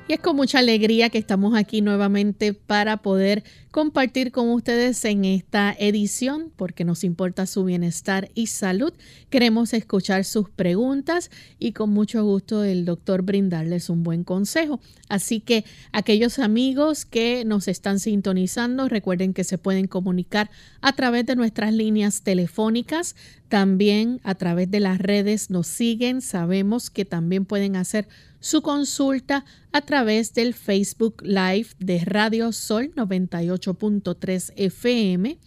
[0.09, 5.23] Y es con mucha alegría que estamos aquí nuevamente para poder compartir con ustedes en
[5.23, 8.91] esta edición, porque nos importa su bienestar y salud.
[9.29, 11.29] Queremos escuchar sus preguntas
[11.59, 14.79] y con mucho gusto el doctor brindarles un buen consejo.
[15.09, 20.49] Así que aquellos amigos que nos están sintonizando, recuerden que se pueden comunicar
[20.81, 23.15] a través de nuestras líneas telefónicas,
[23.47, 26.21] también a través de las redes nos siguen.
[26.21, 28.07] Sabemos que también pueden hacer
[28.39, 35.37] su consulta a través del Facebook Live de Radio Sol 98.3 FM.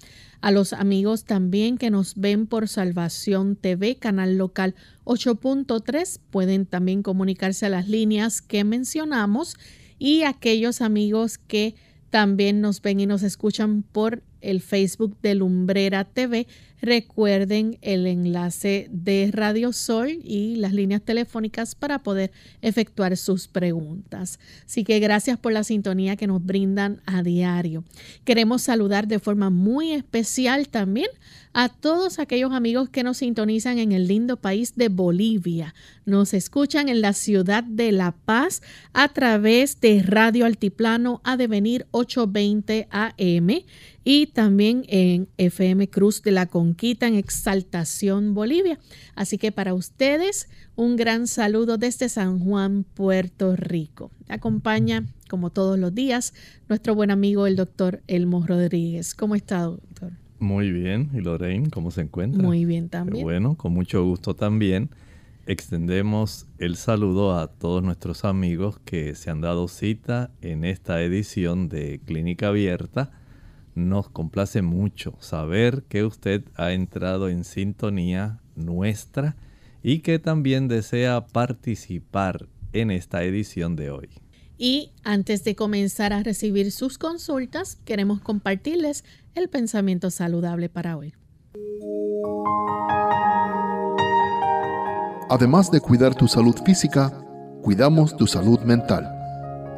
[0.41, 7.03] A los amigos también que nos ven por Salvación TV, canal local 8.3, pueden también
[7.03, 9.57] comunicarse a las líneas que mencionamos
[9.99, 11.77] y aquellos amigos que
[12.11, 16.47] también nos ven y nos escuchan por el Facebook de Lumbrera TV.
[16.83, 24.41] Recuerden el enlace de Radio Sol y las líneas telefónicas para poder efectuar sus preguntas.
[24.67, 27.85] Así que gracias por la sintonía que nos brindan a diario.
[28.25, 31.09] Queremos saludar de forma muy especial también
[31.53, 35.75] a todos aquellos amigos que nos sintonizan en el lindo país de Bolivia.
[36.05, 41.87] Nos escuchan en la ciudad de La Paz a través de Radio Altiplano a devenir
[41.91, 43.49] 820 AM
[44.05, 48.79] y también en FM Cruz de la Conquista en Exaltación, Bolivia.
[49.15, 54.11] Así que para ustedes, un gran saludo desde San Juan, Puerto Rico.
[54.29, 56.35] acompaña, como todos los días,
[56.69, 59.15] nuestro buen amigo el doctor Elmo Rodríguez.
[59.15, 60.13] ¿Cómo está, doctor?
[60.39, 61.11] Muy bien.
[61.15, 62.43] ¿Y Lorraine, cómo se encuentra?
[62.43, 63.23] Muy bien también.
[63.23, 64.91] bueno, con mucho gusto también.
[65.47, 71.69] Extendemos el saludo a todos nuestros amigos que se han dado cita en esta edición
[71.69, 73.11] de Clínica Abierta
[73.75, 79.37] nos complace mucho saber que usted ha entrado en sintonía nuestra
[79.83, 84.09] y que también desea participar en esta edición de hoy.
[84.59, 91.15] Y antes de comenzar a recibir sus consultas, queremos compartirles el pensamiento saludable para hoy.
[95.29, 97.11] Además de cuidar tu salud física,
[97.63, 99.09] cuidamos tu salud mental.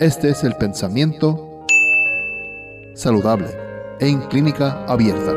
[0.01, 1.65] Este es el pensamiento
[2.95, 3.64] saludable
[4.01, 5.33] en clínica abierta.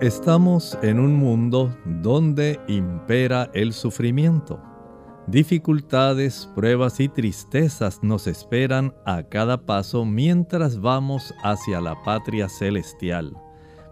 [0.00, 4.60] Estamos en un mundo donde impera el sufrimiento.
[5.26, 13.36] Dificultades, pruebas y tristezas nos esperan a cada paso mientras vamos hacia la patria celestial.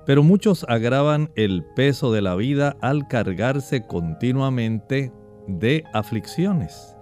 [0.06, 5.12] Pero muchos agravan el peso de la vida al cargarse continuamente
[5.46, 6.97] de aflicciones.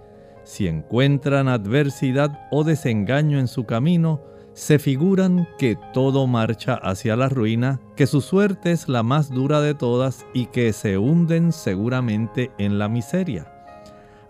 [0.47, 4.21] Si encuentran adversidad o desengaño en su camino,
[4.53, 9.59] se figuran que todo marcha hacia la ruina, que su suerte es la más dura
[9.59, 13.51] de todas y que se hunden seguramente en la miseria.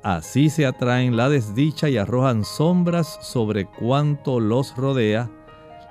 [0.02, 5.30] Así se atraen la desdicha y arrojan sombras sobre cuanto los rodea.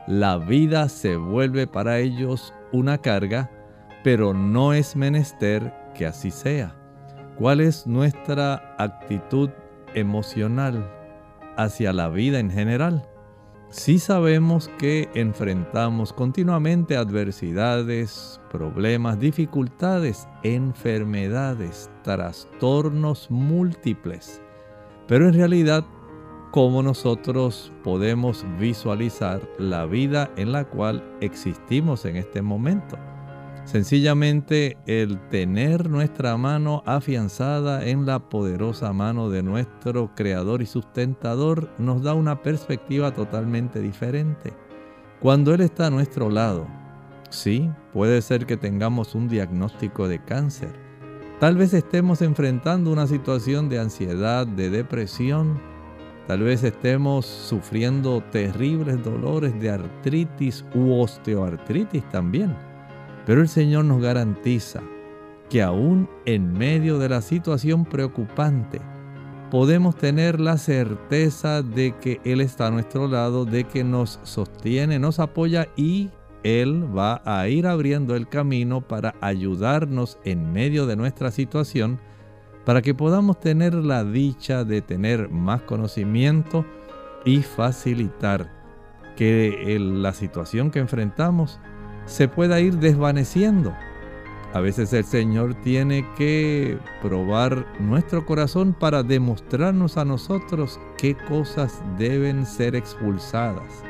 [0.09, 3.49] La vida se vuelve para ellos una carga,
[4.03, 6.75] pero no es menester que así sea.
[7.39, 9.51] ¿Cuál es nuestra actitud
[9.95, 10.91] emocional
[11.57, 13.09] hacia la vida en general.
[13.69, 24.41] Si sabemos que enfrentamos continuamente adversidades, problemas, dificultades, enfermedades, trastornos múltiples.
[25.09, 25.85] Pero en realidad,
[26.53, 32.97] ¿cómo nosotros podemos visualizar la vida en la cual existimos en este momento?
[33.67, 41.69] Sencillamente el tener nuestra mano afianzada en la poderosa mano de nuestro Creador y sustentador
[41.77, 44.53] nos da una perspectiva totalmente diferente.
[45.21, 46.69] Cuando Él está a nuestro lado,
[47.29, 50.71] sí, puede ser que tengamos un diagnóstico de cáncer.
[51.41, 55.61] Tal vez estemos enfrentando una situación de ansiedad, de depresión.
[56.29, 62.66] Tal vez estemos sufriendo terribles dolores de artritis u osteoartritis también.
[63.27, 64.81] Pero el Señor nos garantiza
[65.51, 68.81] que aún en medio de la situación preocupante,
[69.51, 74.99] podemos tener la certeza de que Él está a nuestro lado, de que nos sostiene,
[74.99, 76.11] nos apoya y
[76.43, 82.01] Él va a ir abriendo el camino para ayudarnos en medio de nuestra situación,
[82.65, 86.65] para que podamos tener la dicha de tener más conocimiento
[87.25, 88.53] y facilitar
[89.17, 91.61] que la situación que enfrentamos
[92.07, 93.75] se pueda ir desvaneciendo.
[94.55, 101.83] A veces el Señor tiene que probar nuestro corazón para demostrarnos a nosotros qué cosas
[101.99, 103.83] deben ser expulsadas,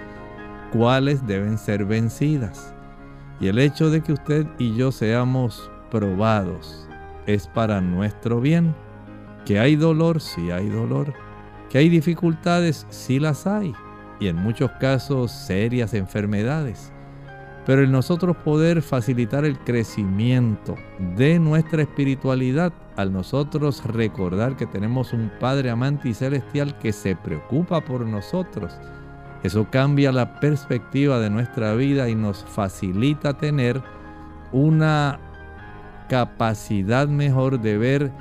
[0.73, 2.75] cuáles deben ser vencidas.
[3.39, 6.89] Y el hecho de que usted y yo seamos probados
[7.27, 8.75] es para nuestro bien.
[9.45, 11.13] Que hay dolor, sí hay dolor.
[11.69, 13.73] Que hay dificultades, sí las hay.
[14.19, 16.93] Y en muchos casos serias enfermedades
[17.67, 20.77] pero el nosotros poder facilitar el crecimiento
[21.17, 27.17] de nuestra espiritualidad, al nosotros recordar que tenemos un Padre amante y celestial que se
[27.17, 28.73] preocupa por nosotros,
[29.43, 33.83] eso cambia la perspectiva de nuestra vida y nos facilita tener
[34.53, 35.19] una
[36.09, 38.13] capacidad mejor de ver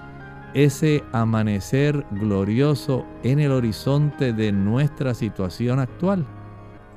[0.56, 6.26] ese amanecer glorioso en el horizonte de nuestra situación actual.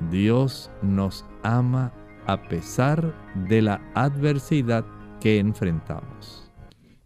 [0.09, 1.91] Dios nos ama
[2.31, 3.13] a pesar
[3.47, 4.85] de la adversidad
[5.19, 6.45] que enfrentamos.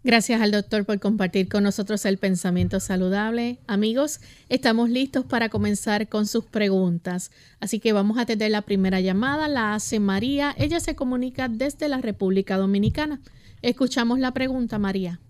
[0.03, 3.59] Gracias al doctor por compartir con nosotros el pensamiento saludable.
[3.65, 7.31] Amigos, estamos listos para comenzar con sus preguntas.
[7.61, 9.47] Así que vamos a tener la primera llamada.
[9.47, 10.53] La hace María.
[10.57, 13.21] Ella se comunica desde la República Dominicana.
[13.61, 15.21] Escuchamos la pregunta, María.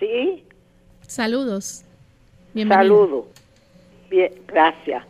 [0.00, 0.44] Sí.
[1.02, 1.84] Saludos.
[2.54, 3.26] Saludos.
[4.08, 5.04] Bien, gracias.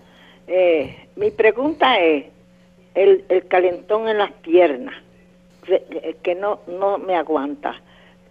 [0.49, 2.25] Eh, mi pregunta es,
[2.97, 4.95] el, el calentón en las piernas,
[6.23, 7.81] que no, no me aguanta,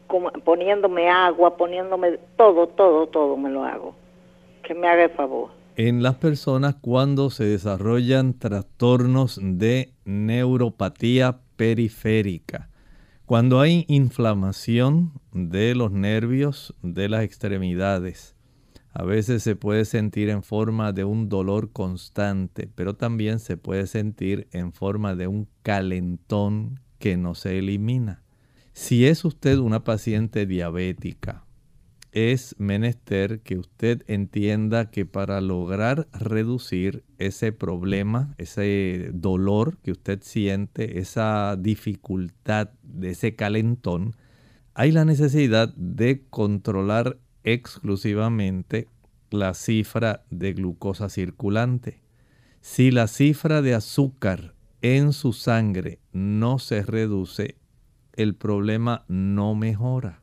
[0.08, 3.96] como poniéndome agua, poniéndome todo, todo, todo me lo hago.
[4.64, 5.52] Que me haga el favor.
[5.78, 12.70] En las personas cuando se desarrollan trastornos de neuropatía periférica,
[13.26, 18.35] cuando hay inflamación de los nervios de las extremidades,
[18.98, 23.88] a veces se puede sentir en forma de un dolor constante, pero también se puede
[23.88, 28.24] sentir en forma de un calentón que no se elimina.
[28.72, 31.44] Si es usted una paciente diabética,
[32.14, 40.22] es menester que usted entienda que para lograr reducir ese problema, ese dolor que usted
[40.22, 44.16] siente, esa dificultad de ese calentón,
[44.74, 48.90] hay la necesidad de controlar exclusivamente
[49.30, 52.02] la cifra de glucosa circulante.
[52.60, 57.58] Si la cifra de azúcar en su sangre no se reduce,
[58.14, 60.22] el problema no mejora.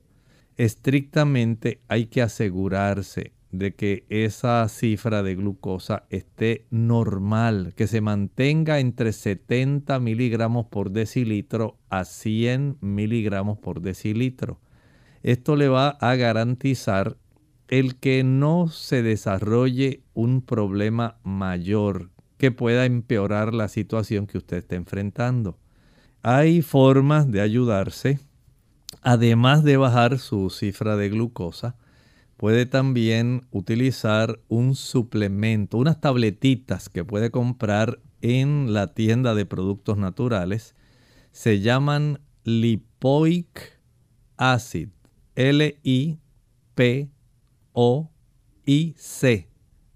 [0.57, 8.81] Estrictamente hay que asegurarse de que esa cifra de glucosa esté normal, que se mantenga
[8.81, 14.59] entre 70 miligramos por decilitro a 100 miligramos por decilitro.
[15.23, 17.17] Esto le va a garantizar
[17.69, 24.59] el que no se desarrolle un problema mayor que pueda empeorar la situación que usted
[24.59, 25.59] está enfrentando.
[26.23, 28.19] Hay formas de ayudarse.
[29.01, 31.77] Además de bajar su cifra de glucosa,
[32.37, 39.97] puede también utilizar un suplemento, unas tabletitas que puede comprar en la tienda de productos
[39.97, 40.75] naturales.
[41.31, 43.81] Se llaman lipoic
[44.37, 44.89] acid.
[45.35, 46.19] L-I-P-O-I-C,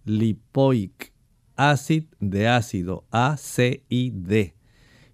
[0.04, 1.12] lipoic,
[1.56, 4.54] acid de ácido, A-C-I-D.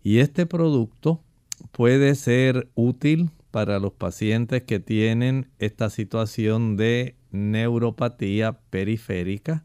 [0.02, 1.22] Y este producto
[1.70, 9.64] puede ser útil para los pacientes que tienen esta situación de neuropatía periférica.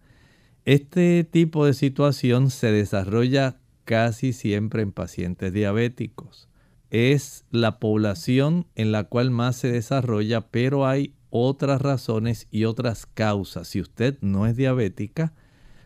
[0.66, 6.50] Este tipo de situación se desarrolla casi siempre en pacientes diabéticos.
[6.90, 13.06] Es la población en la cual más se desarrolla, pero hay otras razones y otras
[13.06, 13.68] causas.
[13.68, 15.34] Si usted no es diabética,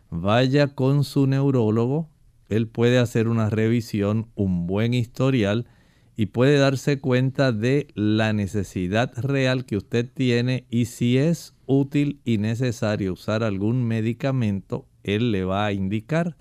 [0.10, 2.10] vaya con su neurólogo.
[2.50, 5.68] Él puede hacer una revisión, un buen historial
[6.16, 12.20] y puede darse cuenta de la necesidad real que usted tiene y si es útil
[12.26, 16.38] y necesario usar algún medicamento, él le va a indicar.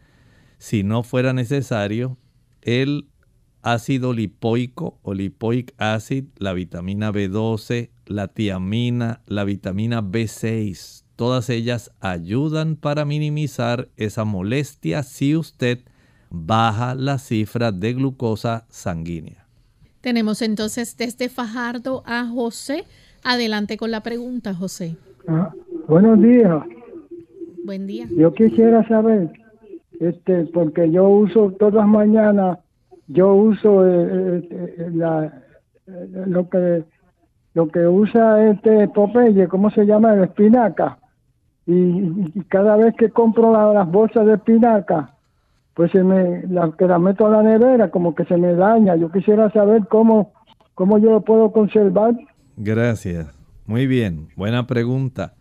[0.58, 2.18] Si no fuera necesario,
[2.62, 3.09] el
[3.62, 11.92] ácido lipoico o lipoic acid, la vitamina B12, la tiamina, la vitamina B6, todas ellas
[12.00, 15.80] ayudan para minimizar esa molestia si usted
[16.30, 19.46] baja la cifra de glucosa sanguínea.
[20.00, 22.84] Tenemos entonces desde Fajardo a José.
[23.22, 24.96] Adelante con la pregunta, José.
[25.28, 25.52] Ah,
[25.86, 26.64] buenos días.
[27.64, 28.06] Buen día.
[28.16, 29.30] Yo quisiera saber,
[30.00, 32.58] este, porque yo uso todas las mañanas,
[33.12, 35.42] yo uso eh, eh, eh, la,
[36.26, 36.84] lo que
[37.54, 40.14] lo que usa este Popeye, ¿cómo se llama?
[40.14, 40.98] La espinaca.
[41.66, 45.16] Y, cada vez que compro las bolsas de espinaca,
[45.74, 48.94] pues se me, la, que la meto a la nevera, como que se me daña.
[48.94, 50.32] Yo quisiera saber cómo,
[50.74, 52.14] cómo yo lo puedo conservar.
[52.56, 53.26] Gracias.
[53.66, 55.34] Muy bien, buena pregunta.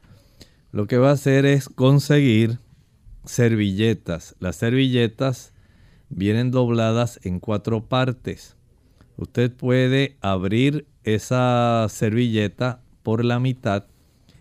[0.72, 2.58] Lo que va a hacer es conseguir
[3.26, 4.36] servilletas.
[4.40, 5.54] Las servilletas
[6.10, 8.56] vienen dobladas en cuatro partes.
[9.18, 13.86] Usted puede abrir esa servilleta por la mitad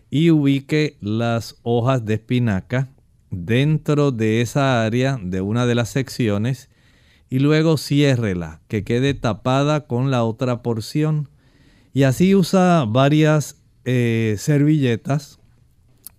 [0.09, 2.89] y ubique las hojas de espinaca
[3.31, 6.69] dentro de esa área de una de las secciones
[7.29, 11.29] y luego ciérrela, que quede tapada con la otra porción.
[11.93, 15.39] Y así usa varias eh, servilletas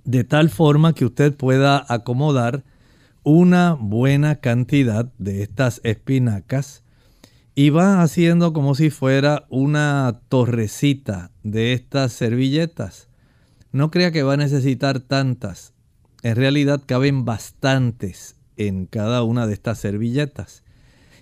[0.04, 2.64] de tal forma que usted pueda acomodar
[3.22, 6.82] una buena cantidad de estas espinacas
[7.54, 13.08] y va haciendo como si fuera una torrecita de estas servilletas.
[13.72, 15.74] No crea que va a necesitar tantas.
[16.22, 20.64] En realidad caben bastantes en cada una de estas servilletas.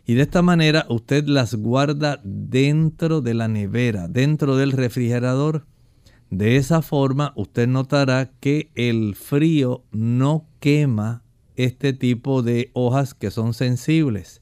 [0.07, 5.67] Y de esta manera usted las guarda dentro de la nevera, dentro del refrigerador.
[6.31, 11.23] De esa forma usted notará que el frío no quema
[11.59, 14.41] este tipo de hojas que son sensibles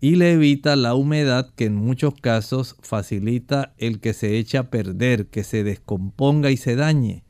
[0.00, 4.68] y le evita la humedad que en muchos casos facilita el que se eche a
[4.68, 7.24] perder, que se descomponga y se dañe.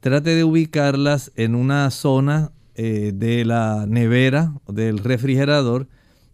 [0.00, 5.88] Trate de ubicarlas en una zona eh, de la nevera del refrigerador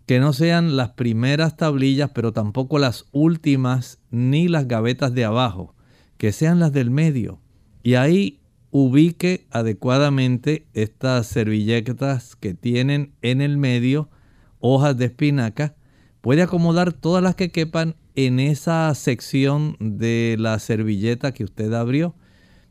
[0.07, 5.75] que no sean las primeras tablillas, pero tampoco las últimas ni las gavetas de abajo,
[6.17, 7.41] que sean las del medio.
[7.83, 8.41] Y ahí
[8.77, 14.11] ubique adecuadamente estas servilletas que tienen en el medio
[14.59, 15.77] hojas de espinaca,
[16.21, 22.17] puede acomodar todas las que quepan en esa sección de la servilleta que usted abrió.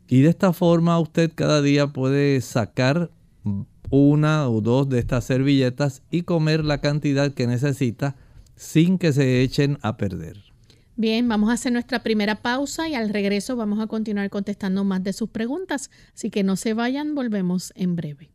[0.10, 3.10] Y de esta forma usted cada día puede sacar
[3.89, 8.17] una o dos de estas servilletas y comer la cantidad que necesita
[8.57, 10.52] sin que se echen a perder.
[10.95, 15.03] Bien, vamos a hacer nuestra primera pausa y al regreso vamos a continuar contestando más
[15.03, 15.89] de sus preguntas.
[16.13, 18.29] Así que no se vayan, volvemos en breve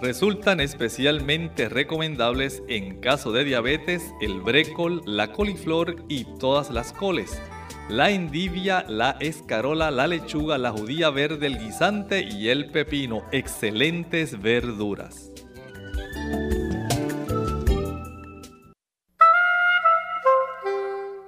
[0.00, 7.40] resultan especialmente recomendables en caso de diabetes el brécol, la coliflor y todas las coles,
[7.88, 14.40] la endivia, la escarola, la lechuga, la judía verde, el guisante y el pepino, excelentes
[14.40, 15.30] verduras.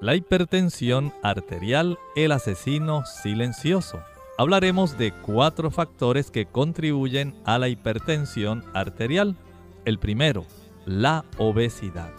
[0.03, 4.03] La hipertensión arterial, el asesino silencioso
[4.37, 9.37] hablaremos de cuatro factores que contribuyen a la hipertensión arterial.
[9.85, 10.45] El primero,
[10.87, 12.11] la obesidad.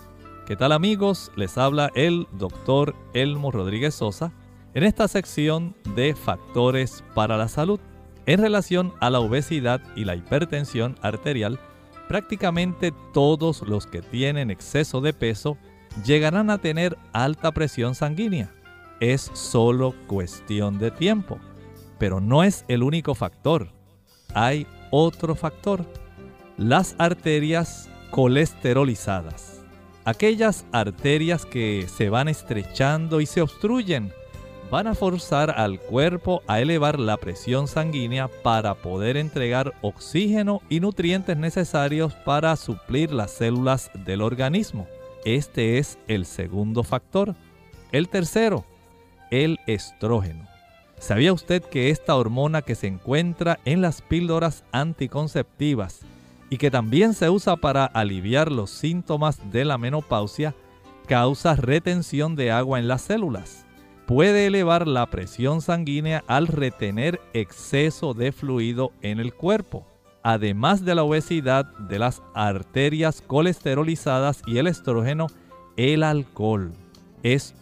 [0.45, 1.29] ¿Qué tal amigos?
[1.35, 4.31] Les habla el doctor Elmo Rodríguez Sosa
[4.73, 7.81] en esta sección de factores para la salud.
[8.25, 11.59] En relación a la obesidad y la hipertensión arterial,
[12.07, 15.57] prácticamente todos los que tienen exceso de peso
[16.05, 18.51] llegarán a tener alta presión sanguínea.
[18.99, 21.39] Es solo cuestión de tiempo.
[21.99, 23.69] Pero no es el único factor.
[24.33, 25.85] Hay otro factor.
[26.57, 29.61] Las arterias colesterolizadas.
[30.05, 34.11] Aquellas arterias que se van estrechando y se obstruyen
[34.69, 40.79] van a forzar al cuerpo a elevar la presión sanguínea para poder entregar oxígeno y
[40.79, 44.87] nutrientes necesarios para suplir las células del organismo.
[45.25, 47.35] Este es el segundo factor.
[47.93, 48.65] El tercero,
[49.31, 50.45] el estrógeno.
[50.99, 56.01] ¿Sabía usted que esta hormona que se encuentra en las píldoras anticonceptivas
[56.49, 60.55] y que también se usa para aliviar los síntomas de la menopausia
[61.07, 63.65] causa retención de agua en las células?
[64.05, 69.87] Puede elevar la presión sanguínea al retener exceso de fluido en el cuerpo.
[70.23, 75.27] Además de la obesidad, de las arterias colesterolizadas y el estrógeno,
[75.75, 76.71] el alcohol
[77.23, 77.53] es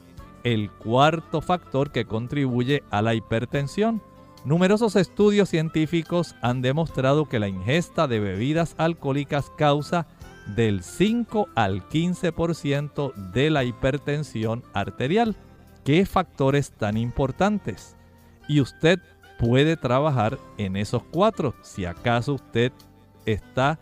[0.43, 4.01] el cuarto factor que contribuye a la hipertensión.
[4.45, 10.07] Numerosos estudios científicos han demostrado que la ingesta de bebidas alcohólicas causa
[10.55, 15.35] del 5 al 15% de la hipertensión arterial.
[15.83, 17.95] ¿Qué factores tan importantes?
[18.47, 18.99] Y usted
[19.41, 22.71] puede trabajar en esos cuatro si acaso usted
[23.25, 23.79] está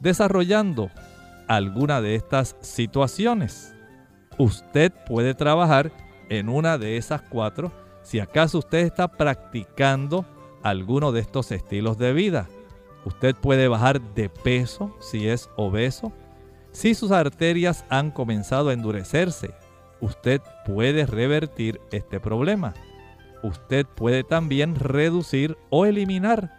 [0.00, 0.90] desarrollando
[1.46, 3.72] alguna de estas situaciones.
[4.36, 5.92] Usted puede trabajar
[6.28, 7.70] en una de esas cuatro
[8.02, 10.26] si acaso usted está practicando
[10.64, 12.48] alguno de estos estilos de vida.
[13.04, 16.12] Usted puede bajar de peso si es obeso.
[16.72, 19.54] Si sus arterias han comenzado a endurecerse,
[20.00, 22.74] usted puede revertir este problema.
[23.42, 26.52] Usted puede también reducir o eliminar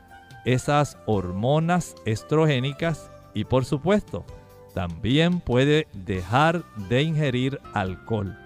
[0.45, 4.25] esas hormonas estrogénicas y por supuesto
[4.73, 8.37] también puede dejar de ingerir alcohol.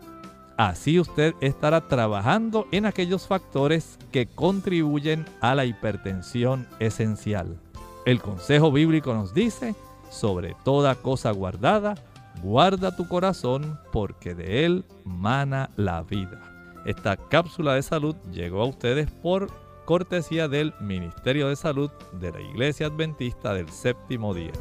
[0.58, 7.58] Así usted estará trabajando en aquellos factores que contribuyen a la hipertensión esencial.
[8.06, 9.76] El consejo bíblico nos dice,
[10.10, 11.96] sobre toda cosa guardada,
[12.44, 16.50] guarda tu corazón porque de él mana la vida.
[16.86, 19.50] Esta cápsula de salud llegó a ustedes por
[19.86, 24.52] cortesía del Ministerio de Salud de la Iglesia Adventista del Séptimo Día.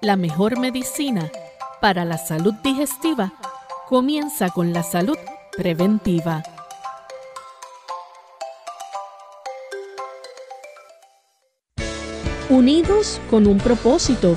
[0.00, 1.30] La mejor medicina
[1.80, 3.32] para la salud digestiva
[3.88, 5.16] comienza con la salud
[5.56, 6.42] preventiva.
[12.50, 14.36] Unidos con un propósito,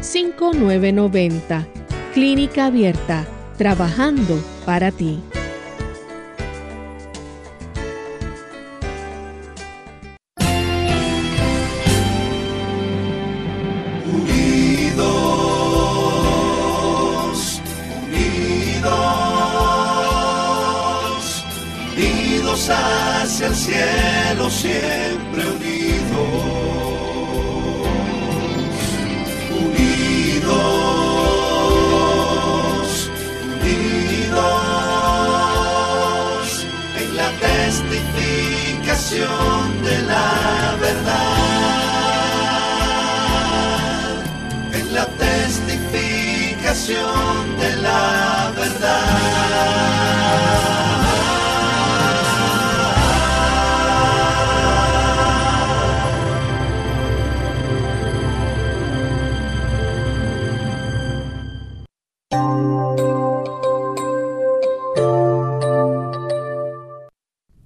[0.00, 1.66] 787-282-5990.
[2.14, 5.22] Clínica Abierta, trabajando para ti.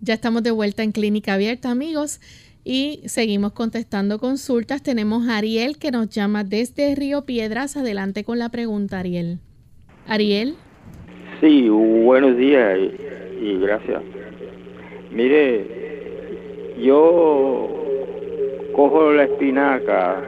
[0.01, 2.21] Ya estamos de vuelta en Clínica Abierta, amigos,
[2.65, 4.83] y seguimos contestando consultas.
[4.83, 7.77] Tenemos a Ariel que nos llama desde Río Piedras.
[7.77, 9.39] Adelante con la pregunta, Ariel.
[10.07, 10.55] Ariel.
[11.41, 12.79] Sí, buenos días
[13.41, 14.03] y, gracias.
[15.11, 15.67] Mire,
[16.81, 17.69] yo
[18.75, 20.23] cojo la espinaca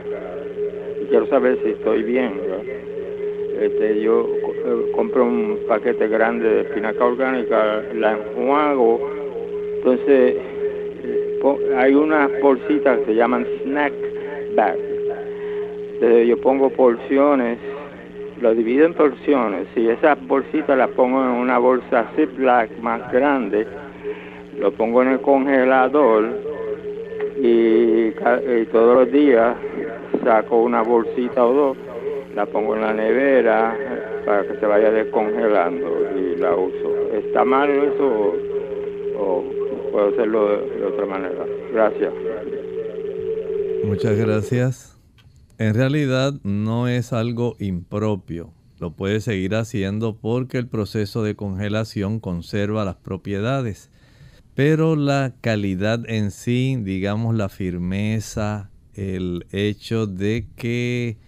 [1.02, 2.32] y quiero saber si estoy bien.
[3.60, 9.24] Este, yo eh, compro un paquete grande de espinaca orgánica, la enjuago
[9.84, 10.36] entonces,
[11.76, 13.92] hay unas bolsitas que se llaman snack
[14.54, 14.76] bag.
[15.94, 17.58] Entonces, yo pongo porciones,
[18.40, 19.68] lo divido en porciones.
[19.74, 23.66] Si esas bolsitas las pongo en una bolsa Ziploc más grande,
[24.58, 26.24] lo pongo en el congelador
[27.36, 28.10] y,
[28.72, 29.56] todos los días
[30.24, 31.76] saco una bolsita o dos,
[32.34, 33.76] la pongo en la nevera
[34.24, 37.12] para que se vaya descongelando y la uso.
[37.12, 38.34] ¿Está mal eso
[39.18, 39.44] o
[39.94, 41.46] puedo hacerlo de, otra manera.
[41.72, 42.12] Gracias.
[43.84, 45.00] Muchas gracias.
[45.58, 48.52] En realidad no es algo impropio.
[48.80, 53.92] lo puede seguir haciendo porque el proceso de congelación conserva las propiedades.
[54.56, 61.18] Pero la calidad en sí, digamos la firmeza, el hecho de que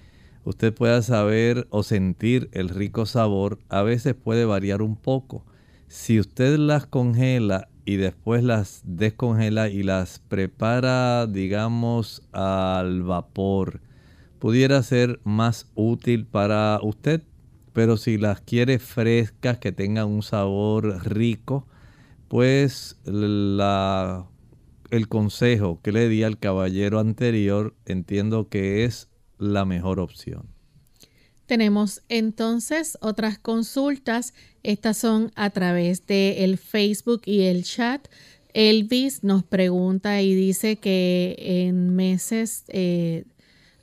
[0.44, 5.46] usted pueda saber o sentir el rico sabor, a veces puede variar un poco.
[5.86, 13.80] Si usted las congela y después las descongela y las prepara, digamos, al vapor,
[14.40, 17.22] pudiera ser más útil para usted.
[17.72, 21.64] Pero si las quiere frescas, que tengan un sabor rico,
[22.26, 24.26] pues la,
[24.90, 30.55] el consejo que le di al caballero anterior entiendo que es la mejor opción.
[31.46, 34.34] Tenemos entonces otras consultas.
[34.62, 38.08] Estas son a través de el Facebook y el chat.
[38.52, 43.24] Elvis nos pregunta y dice que en meses eh,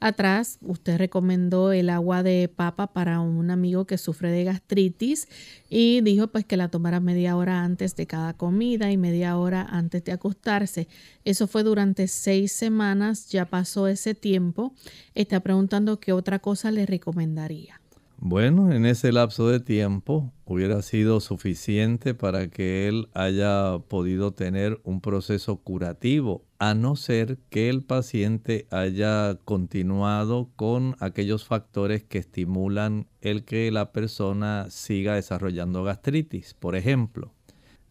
[0.03, 5.27] atrás usted recomendó el agua de papa para un amigo que sufre de gastritis
[5.69, 9.61] y dijo pues que la tomara media hora antes de cada comida y media hora
[9.61, 10.87] antes de acostarse.
[11.23, 14.73] Eso fue durante seis semanas, ya pasó ese tiempo.
[15.15, 17.79] Está preguntando qué otra cosa le recomendaría.
[18.25, 24.79] Bueno, en ese lapso de tiempo hubiera sido suficiente para que él haya podido tener
[24.85, 32.19] un proceso curativo, a no ser que el paciente haya continuado con aquellos factores que
[32.19, 36.53] estimulan el que la persona siga desarrollando gastritis.
[36.53, 37.33] Por ejemplo,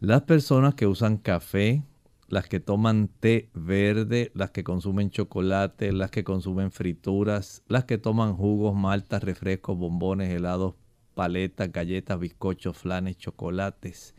[0.01, 1.83] las personas que usan café,
[2.29, 7.99] las que toman té verde, las que consumen chocolate, las que consumen frituras, las que
[7.99, 10.77] toman jugos, maltas, refrescos, bombones, helados,
[11.13, 14.15] paletas, galletas, bizcochos, flanes, chocolates.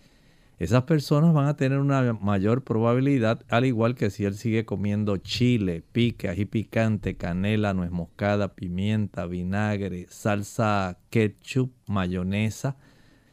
[0.59, 5.17] Esas personas van a tener una mayor probabilidad, al igual que si él sigue comiendo
[5.17, 12.77] chile, pique, ají picante, canela, nuez moscada, pimienta, vinagre, salsa ketchup, mayonesa,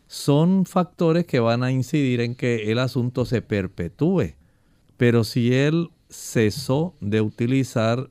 [0.06, 4.34] son factores que van a incidir en que el asunto se perpetúe.
[4.96, 8.10] Pero si él cesó de utilizar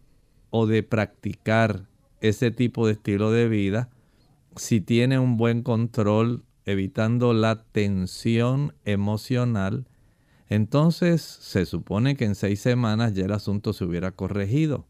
[0.49, 1.89] o de practicar
[2.21, 3.89] ese tipo de estilo de vida,
[4.55, 9.87] si tiene un buen control evitando la tensión emocional,
[10.49, 14.87] entonces se supone que en seis semanas ya el asunto se hubiera corregido.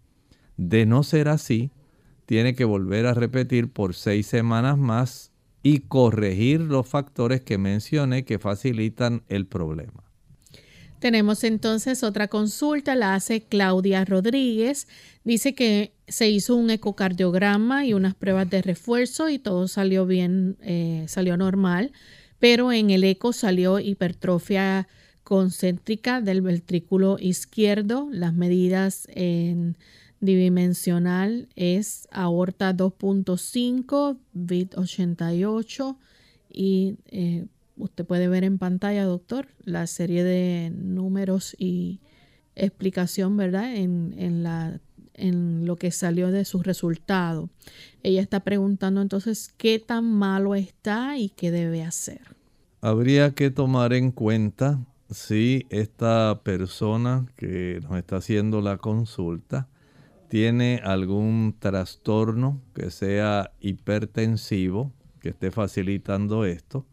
[0.57, 1.71] De no ser así,
[2.25, 5.31] tiene que volver a repetir por seis semanas más
[5.63, 10.03] y corregir los factores que mencioné que facilitan el problema.
[10.99, 14.87] Tenemos entonces otra consulta, la hace Claudia Rodríguez.
[15.23, 20.57] Dice que se hizo un ecocardiograma y unas pruebas de refuerzo y todo salió bien,
[20.61, 21.91] eh, salió normal,
[22.39, 24.87] pero en el eco salió hipertrofia
[25.23, 28.09] concéntrica del ventrículo izquierdo.
[28.11, 29.77] Las medidas en
[30.19, 35.97] dimensional es aorta 2.5, bit 88
[36.51, 37.45] y eh,
[37.79, 42.01] Usted puede ver en pantalla, doctor, la serie de números y
[42.55, 43.73] explicación, ¿verdad?
[43.73, 44.81] En, la,
[45.19, 47.49] en lo que salió de sus resultados.
[48.03, 52.21] Ella está preguntando entonces qué tan malo está y qué debe hacer.
[52.81, 54.79] Habría que tomar en cuenta
[55.09, 59.67] si esta persona que nos está haciendo la consulta
[60.29, 66.85] tiene algún trastorno que sea hipertensivo, que esté facilitando esto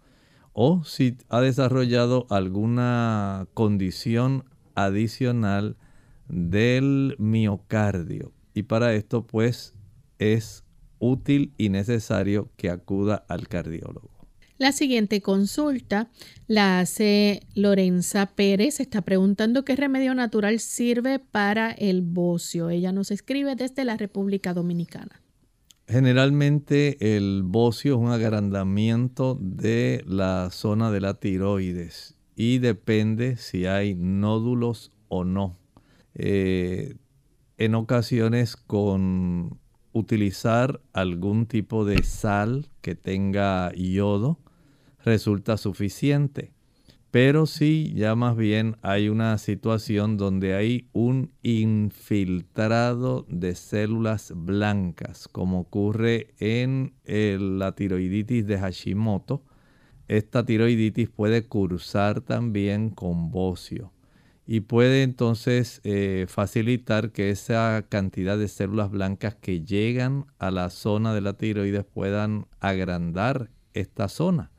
[0.59, 5.77] o si ha desarrollado alguna condición adicional
[6.29, 8.33] del miocardio.
[8.55, 9.75] Y para esto pues
[10.19, 10.65] es
[10.99, 14.11] útil y necesario que acuda al cardiólogo.
[14.59, 16.09] La siguiente consulta
[16.47, 18.81] la hace Lorenza Pérez.
[18.81, 22.71] Está preguntando qué remedio natural sirve para el bocio.
[22.71, 25.21] Ella nos escribe desde la República Dominicana.
[25.89, 33.67] Generalmente el bocio es un agrandamiento de la zona de la tiroides y depende si
[33.67, 35.59] hay nódulos o no.
[36.18, 36.96] Eh,
[37.59, 39.59] en ocasiones con
[39.92, 44.38] utilizar algún tipo de sal que tenga yodo
[45.05, 46.52] resulta suficiente.
[47.11, 55.29] Pero sí, ya más bien hay una situación donde hay un infiltrado de células blancas,
[55.29, 59.44] como ocurre en la tiroiditis de Hashimoto.
[60.09, 63.92] Esta tiroiditis puede cursar también con bocio
[64.46, 70.70] y puede entonces eh, facilitar que esa cantidad de células blancas que llegan a la
[70.70, 74.52] zona de la tiroides puedan agrandar esta zona.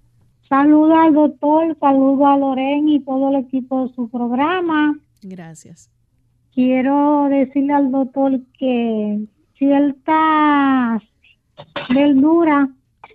[0.50, 5.00] Saludo al doctor, saludo a Loren y todo el equipo de su programa.
[5.22, 5.90] Gracias.
[6.54, 9.26] Quiero decirle al doctor que
[9.58, 11.02] ciertas
[11.90, 12.70] verduras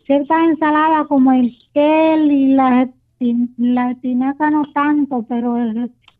[0.09, 2.89] ciertas ensaladas como el gel y la,
[3.59, 5.57] la espinaca no tanto, pero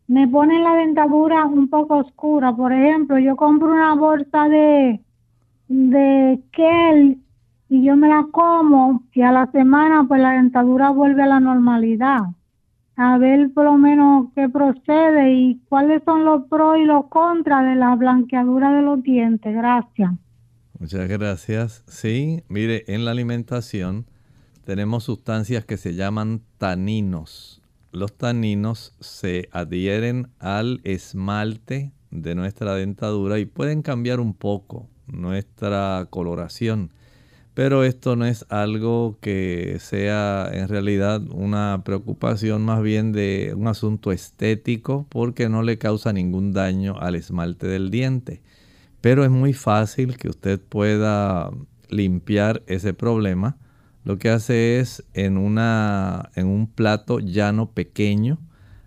[0.09, 2.55] me ponen la dentadura un poco oscura.
[2.55, 5.01] Por ejemplo, yo compro una bolsa de,
[5.69, 7.19] de gel
[7.71, 11.41] y yo me la como y a la semana pues la dentadura vuelve a la
[11.41, 12.21] normalidad.
[12.97, 17.65] A ver por lo menos qué procede y cuáles son los pros y los contras
[17.65, 19.55] de la blanqueadura de los dientes.
[19.55, 20.11] Gracias.
[20.79, 21.83] Muchas gracias.
[21.89, 24.07] Sí, mire, en la alimentación
[24.65, 27.61] tenemos sustancias que se llaman taninos.
[27.91, 36.07] Los taninos se adhieren al esmalte de nuestra dentadura y pueden cambiar un poco nuestra
[36.11, 36.93] coloración.
[37.55, 43.67] Pero esto no es algo que sea en realidad una preocupación más bien de un
[43.67, 48.43] asunto estético porque no le causa ningún daño al esmalte del diente.
[49.01, 51.51] Pero es muy fácil que usted pueda
[51.89, 53.57] limpiar ese problema.
[54.05, 58.39] Lo que hace es en, una, en un plato llano pequeño,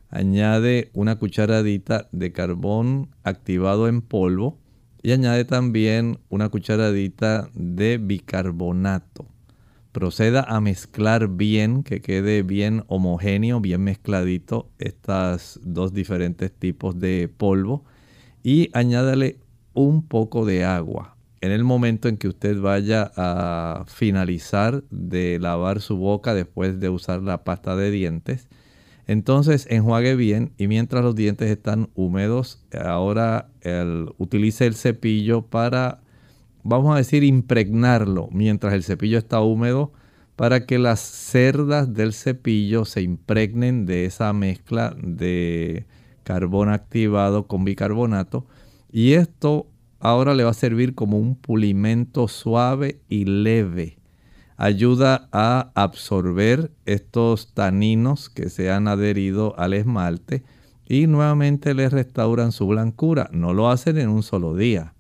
[0.10, 4.60] añade una cucharadita de carbón activado en polvo
[5.02, 9.26] y añade también una cucharadita de bicarbonato.
[9.92, 17.30] Proceda a mezclar bien, que quede bien homogéneo, bien mezcladito estos dos diferentes tipos de
[17.36, 17.84] polvo
[18.44, 19.40] y añádale
[19.74, 21.16] un poco de agua.
[21.42, 26.90] En el momento en que usted vaya a finalizar de lavar su boca después de
[26.90, 28.48] usar la pasta de dientes,
[29.08, 33.50] entonces enjuague bien y mientras los dientes están húmedos, ahora
[34.18, 36.02] utilice el cepillo para,
[36.64, 39.92] vamos a decir, impregnarlo mientras el cepillo está húmedo
[40.36, 45.86] para que las cerdas del cepillo se impregnen de esa mezcla de
[46.24, 48.46] carbón activado con bicarbonato
[48.92, 49.68] y esto
[50.00, 53.98] ahora le va a servir como un pulimento suave y leve.
[54.58, 60.44] Ayuda a absorber estos taninos que se han adherido al esmalte
[60.88, 63.30] y nuevamente le restauran su blancura.
[63.32, 64.94] No lo hacen en un solo día.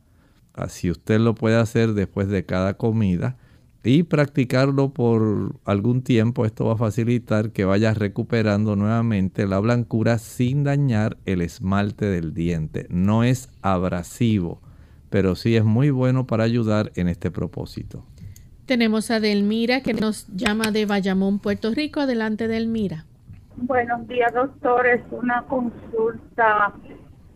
[0.53, 3.37] Así usted lo puede hacer después de cada comida
[3.83, 6.45] y practicarlo por algún tiempo.
[6.45, 12.33] Esto va a facilitar que vaya recuperando nuevamente la blancura sin dañar el esmalte del
[12.33, 12.85] diente.
[12.89, 14.61] No es abrasivo,
[15.09, 18.05] pero sí es muy bueno para ayudar en este propósito.
[18.67, 22.01] Tenemos a Delmira que nos llama de Bayamón, Puerto Rico.
[22.01, 23.05] Adelante, Delmira.
[23.57, 25.01] Buenos días, doctores.
[25.11, 26.73] Una consulta.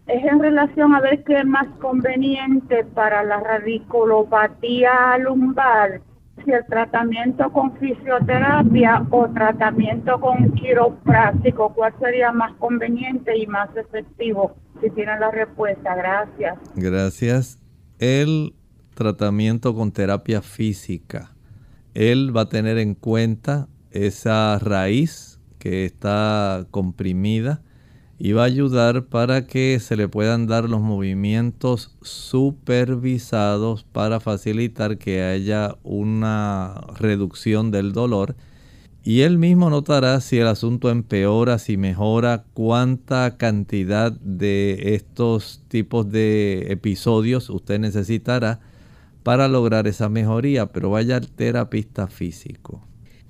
[0.07, 5.99] Es en relación a ver qué es más conveniente para la radiculopatía lumbar
[6.43, 13.69] si el tratamiento con fisioterapia o tratamiento con quiropráctico, ¿cuál sería más conveniente y más
[13.75, 14.55] efectivo?
[14.81, 16.57] Si tienen la respuesta, gracias.
[16.75, 17.59] Gracias.
[17.99, 18.53] El
[18.93, 21.31] tratamiento con terapia física,
[21.93, 27.61] él va a tener en cuenta esa raíz que está comprimida
[28.17, 34.97] y va a ayudar para que se le puedan dar los movimientos supervisados para facilitar
[34.97, 38.35] que haya una reducción del dolor
[39.07, 46.09] y él mismo notará si el asunto empeora, si mejora, cuánta cantidad de estos tipos
[46.09, 48.61] de episodios usted necesitará
[49.21, 52.81] para lograr esa mejoría, pero vaya al terapista físico.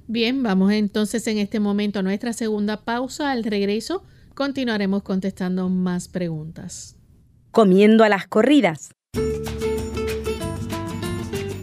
[0.07, 3.31] Bien, vamos entonces en este momento a nuestra segunda pausa.
[3.31, 4.01] Al regreso
[4.35, 6.97] continuaremos contestando más preguntas.
[7.51, 8.91] Comiendo a las corridas.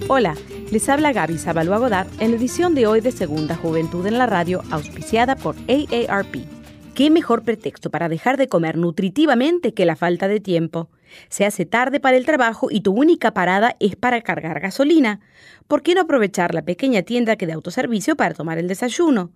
[0.09, 0.35] Hola,
[0.71, 4.27] les habla Gaby Zabalúa Godard en la edición de hoy de Segunda Juventud en la
[4.27, 6.47] Radio, auspiciada por AARP.
[6.95, 10.91] ¿Qué mejor pretexto para dejar de comer nutritivamente que la falta de tiempo?
[11.29, 15.21] Se hace tarde para el trabajo y tu única parada es para cargar gasolina.
[15.69, 19.33] ¿Por qué no aprovechar la pequeña tienda que de autoservicio para tomar el desayuno?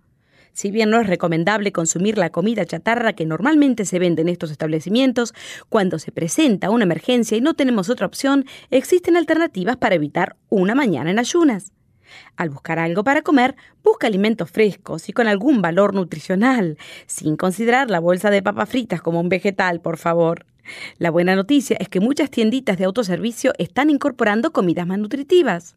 [0.57, 4.49] Si bien no es recomendable consumir la comida chatarra que normalmente se vende en estos
[4.49, 5.35] establecimientos,
[5.69, 10.73] cuando se presenta una emergencia y no tenemos otra opción, existen alternativas para evitar una
[10.73, 11.73] mañana en ayunas.
[12.37, 17.91] Al buscar algo para comer, busca alimentos frescos y con algún valor nutricional, sin considerar
[17.91, 20.47] la bolsa de papas fritas como un vegetal, por favor.
[20.97, 25.75] La buena noticia es que muchas tienditas de autoservicio están incorporando comidas más nutritivas.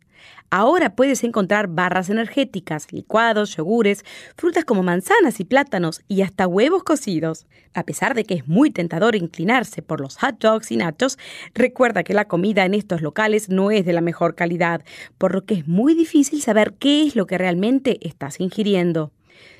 [0.52, 4.04] Ahora puedes encontrar barras energéticas, licuados, yogures,
[4.36, 7.46] frutas como manzanas y plátanos y hasta huevos cocidos.
[7.72, 11.18] A pesar de que es muy tentador inclinarse por los hot dogs y nachos,
[11.54, 14.82] recuerda que la comida en estos locales no es de la mejor calidad,
[15.18, 19.12] por lo que es muy difícil saber qué es lo que realmente estás ingiriendo.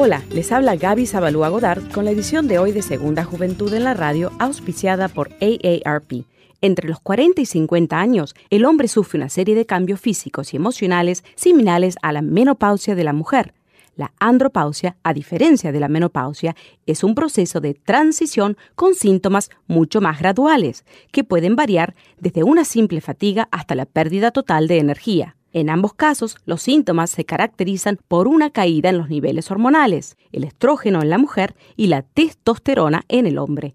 [0.00, 3.82] Hola, les habla Gaby Zabalúa Godard con la edición de hoy de Segunda Juventud en
[3.82, 6.24] la Radio, auspiciada por AARP.
[6.60, 10.56] Entre los 40 y 50 años, el hombre sufre una serie de cambios físicos y
[10.56, 13.54] emocionales similares a la menopausia de la mujer.
[13.96, 16.54] La andropausia, a diferencia de la menopausia,
[16.86, 22.64] es un proceso de transición con síntomas mucho más graduales, que pueden variar desde una
[22.64, 25.37] simple fatiga hasta la pérdida total de energía.
[25.52, 30.44] En ambos casos, los síntomas se caracterizan por una caída en los niveles hormonales, el
[30.44, 33.74] estrógeno en la mujer y la testosterona en el hombre.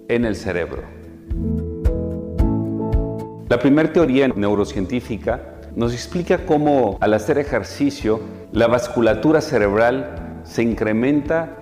[0.08, 0.82] en el cerebro.
[3.48, 11.62] La primera teoría neurocientífica nos explica cómo al hacer ejercicio la vasculatura cerebral se incrementa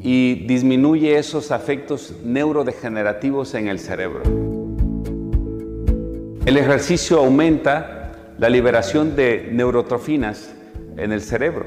[0.00, 4.22] y disminuye esos afectos neurodegenerativos en el cerebro.
[6.46, 10.54] El ejercicio aumenta la liberación de neurotrofinas
[10.96, 11.66] en el cerebro.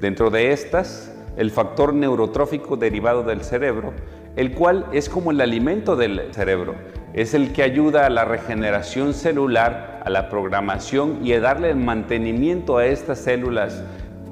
[0.00, 3.92] Dentro de estas el factor neurotrófico derivado del cerebro,
[4.36, 6.74] el cual es como el alimento del cerebro.
[7.14, 11.76] Es el que ayuda a la regeneración celular, a la programación y a darle el
[11.76, 13.82] mantenimiento a estas células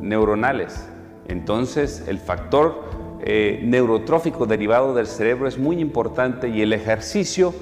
[0.01, 0.89] neuronales.
[1.29, 2.88] Entonces, el factor
[3.31, 7.53] eh, neurotrófico derivado del cerebro es muy importante y el ejercicio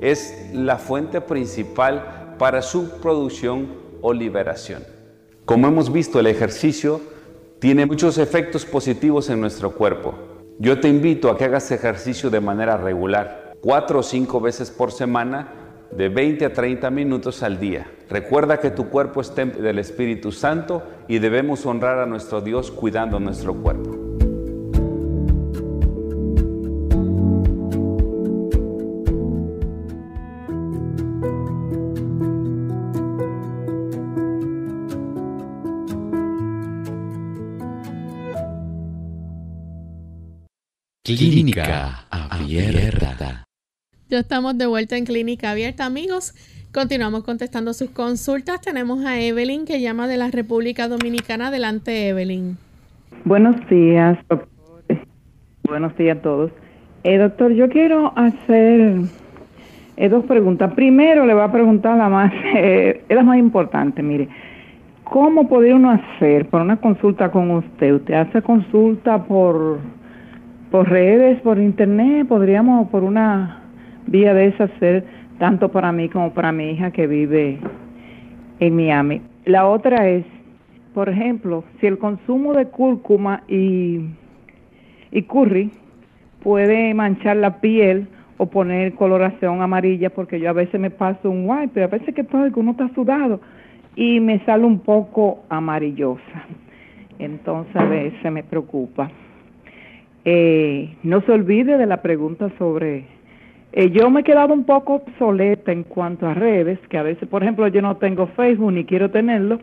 [0.00, 3.68] es la fuente principal para su producción
[4.00, 4.82] o liberación.
[5.44, 7.00] Como hemos visto, el ejercicio
[7.60, 10.12] tiene muchos efectos positivos en nuestro cuerpo.
[10.58, 14.90] Yo te invito a que hagas ejercicio de manera regular, cuatro o cinco veces por
[14.90, 15.52] semana,
[15.92, 17.86] de 20 a 30 minutos al día.
[18.10, 23.20] Recuerda que tu cuerpo es del Espíritu Santo y debemos honrar a nuestro Dios cuidando
[23.20, 24.11] nuestro cuerpo.
[41.04, 43.42] Clínica Abierta.
[44.08, 46.32] Ya estamos de vuelta en Clínica Abierta, amigos.
[46.72, 48.60] Continuamos contestando sus consultas.
[48.60, 51.48] Tenemos a Evelyn que llama de la República Dominicana.
[51.48, 52.56] Adelante, Evelyn.
[53.24, 54.48] Buenos días, doctor.
[55.64, 56.52] Buenos días a todos.
[57.02, 59.00] Eh, doctor, yo quiero hacer
[59.96, 60.72] eh, dos preguntas.
[60.74, 64.28] Primero le voy a preguntar la más, eh, es la más importante, mire.
[65.02, 67.92] ¿Cómo podría uno hacer por una consulta con usted?
[67.92, 69.80] ¿Usted hace consulta por
[70.72, 73.60] por redes, por internet, podríamos por una
[74.06, 75.04] vía de esa hacer
[75.38, 77.58] tanto para mí como para mi hija que vive
[78.58, 79.20] en Miami.
[79.44, 80.24] La otra es,
[80.94, 84.00] por ejemplo, si el consumo de cúrcuma y,
[85.28, 85.70] curry
[86.42, 88.08] puede manchar la piel
[88.38, 92.24] o poner coloración amarilla, porque yo a veces me paso un wipe, a veces que
[92.24, 93.42] todo uno está sudado
[93.94, 96.46] y me sale un poco amarillosa.
[97.18, 99.10] Entonces a veces me preocupa.
[100.24, 103.06] Eh, no se olvide de la pregunta sobre...
[103.72, 107.28] Eh, yo me he quedado un poco obsoleta en cuanto a redes, que a veces,
[107.28, 109.60] por ejemplo, yo no tengo Facebook ni quiero tenerlo,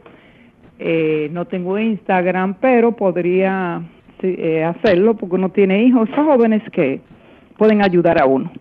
[0.79, 3.83] eh, no tengo Instagram, pero podría
[4.67, 6.99] hacerlo porque uno tiene hijos jóvenes que
[7.57, 8.51] pueden ayudar a uno.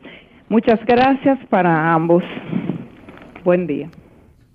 [0.48, 2.22] Muchas gracias para ambos.
[3.42, 3.90] Buen día.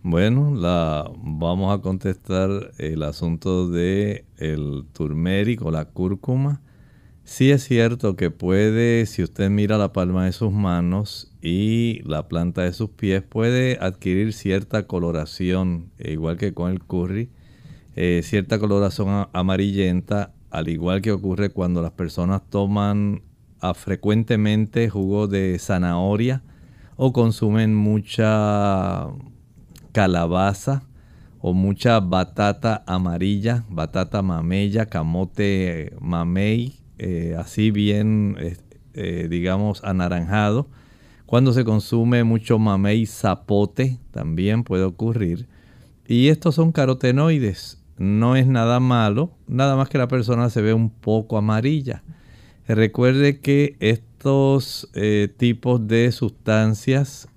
[0.01, 6.61] Bueno, la vamos a contestar el asunto de el turmérico, la cúrcuma
[7.25, 12.27] Sí es cierto que puede, si usted mira la palma de sus manos y la
[12.27, 17.29] planta de sus pies, puede adquirir cierta coloración, e igual que con el curry,
[17.95, 23.23] eh, cierta coloración amarillenta, al igual que ocurre cuando las personas toman
[23.61, 26.43] ah, frecuentemente jugo de zanahoria
[26.97, 29.07] o consumen mucha
[29.93, 30.83] calabaza
[31.39, 38.37] o mucha batata amarilla, batata mamella, camote mamey, eh, así bien,
[38.93, 40.67] eh, digamos, anaranjado.
[41.25, 45.47] Cuando se consume mucho mamey zapote, también puede ocurrir.
[46.07, 47.81] Y estos son carotenoides.
[47.97, 52.03] No es nada malo, nada más que la persona se ve un poco amarilla.
[52.67, 57.27] Recuerde que estos eh, tipos de sustancias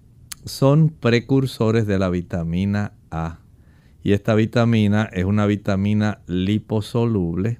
[0.44, 3.40] son precursores de la vitamina A.
[4.02, 7.58] Y esta vitamina es una vitamina liposoluble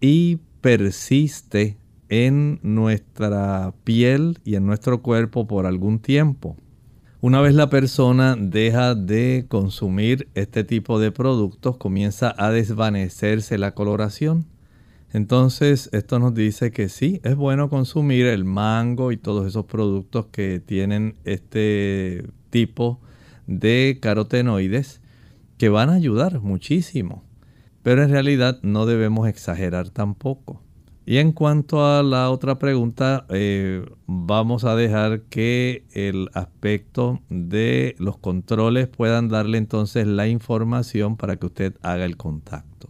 [0.00, 6.56] y persiste en nuestra piel y en nuestro cuerpo por algún tiempo.
[7.20, 13.74] Una vez la persona deja de consumir este tipo de productos, comienza a desvanecerse la
[13.76, 14.46] coloración.
[15.12, 20.26] Entonces, esto nos dice que sí, es bueno consumir el mango y todos esos productos
[20.32, 22.98] que tienen este tipo
[23.46, 25.00] de carotenoides
[25.58, 27.22] que van a ayudar muchísimo
[27.86, 30.60] pero en realidad no debemos exagerar tampoco.
[31.04, 37.94] Y en cuanto a la otra pregunta, eh, vamos a dejar que el aspecto de
[38.00, 42.88] los controles puedan darle entonces la información para que usted haga el contacto.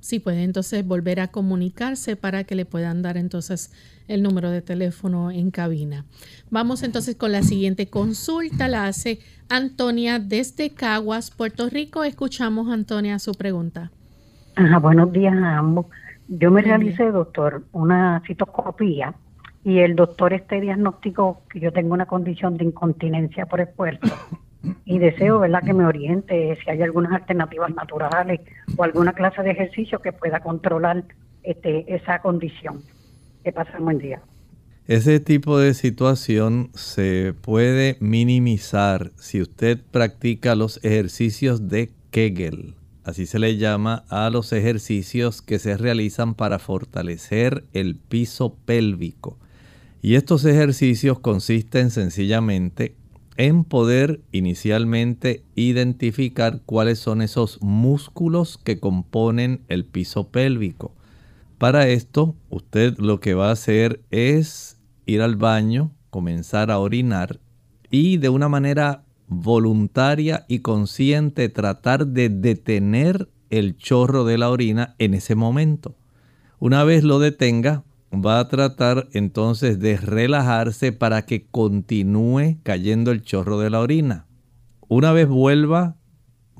[0.00, 3.70] Sí, puede entonces volver a comunicarse para que le puedan dar entonces
[4.08, 6.06] el número de teléfono en cabina.
[6.50, 8.66] Vamos entonces con la siguiente consulta.
[8.66, 12.02] La hace Antonia desde Caguas, Puerto Rico.
[12.02, 13.92] Escuchamos, Antonia, su pregunta.
[14.56, 15.86] Ajá, buenos días a ambos.
[16.28, 19.14] Yo me realicé, doctor, una citoscopía
[19.64, 24.14] y el doctor este diagnosticó que yo tengo una condición de incontinencia por esfuerzo
[24.84, 28.40] y deseo, ¿verdad?, que me oriente si hay algunas alternativas naturales
[28.76, 31.04] o alguna clase de ejercicio que pueda controlar
[31.42, 32.80] este, esa condición.
[33.42, 34.22] Que pase un buen día.
[34.86, 42.76] Ese tipo de situación se puede minimizar si usted practica los ejercicios de Kegel.
[43.04, 49.38] Así se le llama a los ejercicios que se realizan para fortalecer el piso pélvico.
[50.02, 52.94] Y estos ejercicios consisten sencillamente
[53.36, 60.94] en poder inicialmente identificar cuáles son esos músculos que componen el piso pélvico.
[61.58, 67.40] Para esto, usted lo que va a hacer es ir al baño, comenzar a orinar
[67.90, 74.94] y de una manera voluntaria y consciente tratar de detener el chorro de la orina
[74.98, 75.96] en ese momento.
[76.58, 83.22] Una vez lo detenga, va a tratar entonces de relajarse para que continúe cayendo el
[83.22, 84.26] chorro de la orina.
[84.88, 85.96] Una vez vuelva,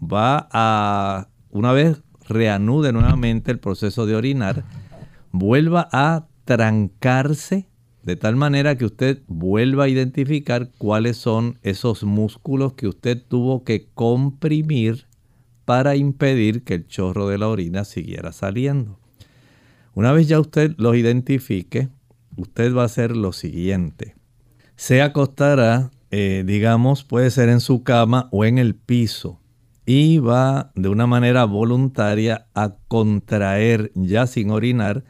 [0.01, 4.65] va a, una vez reanude nuevamente el proceso de orinar,
[5.31, 7.69] vuelva a trancarse
[8.05, 13.65] de tal manera que usted vuelva a identificar cuáles son esos músculos que usted tuvo
[13.65, 15.07] que comprimir
[15.65, 18.99] para impedir que el chorro de la orina siguiera saliendo.
[19.95, 21.89] Una vez ya usted los identifique,
[22.37, 24.15] usted va a hacer lo siguiente.
[24.77, 29.41] Se acostará, eh, digamos, puede ser en su cama o en el piso,
[29.87, 35.05] y va de una manera voluntaria a contraer, ya sin orinar,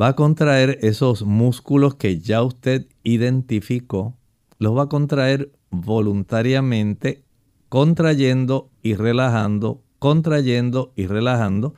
[0.00, 4.16] va a contraer esos músculos que ya usted identificó,
[4.58, 7.22] los va a contraer voluntariamente,
[7.68, 11.74] contrayendo y relajando, contrayendo y relajando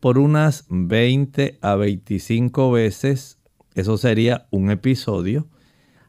[0.00, 3.38] por unas 20 a 25 veces.
[3.74, 5.46] Eso sería un episodio.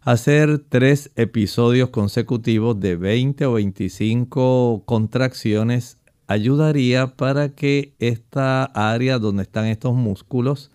[0.01, 5.97] Hacer tres episodios consecutivos de 20 o 25 contracciones
[6.27, 10.71] ayudaría para que esta área donde están estos músculos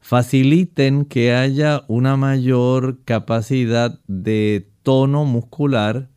[0.00, 6.08] faciliten que haya una mayor capacidad de tono muscular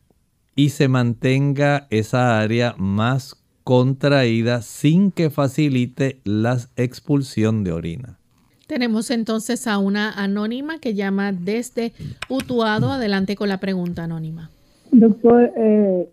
[0.54, 8.18] y se mantenga esa área más contraída sin que facilite la expulsión de orina.
[8.66, 11.92] Tenemos entonces a una anónima que llama desde
[12.28, 12.90] Utuado.
[12.90, 14.50] Adelante con la pregunta anónima.
[14.90, 16.08] Doctor, eh,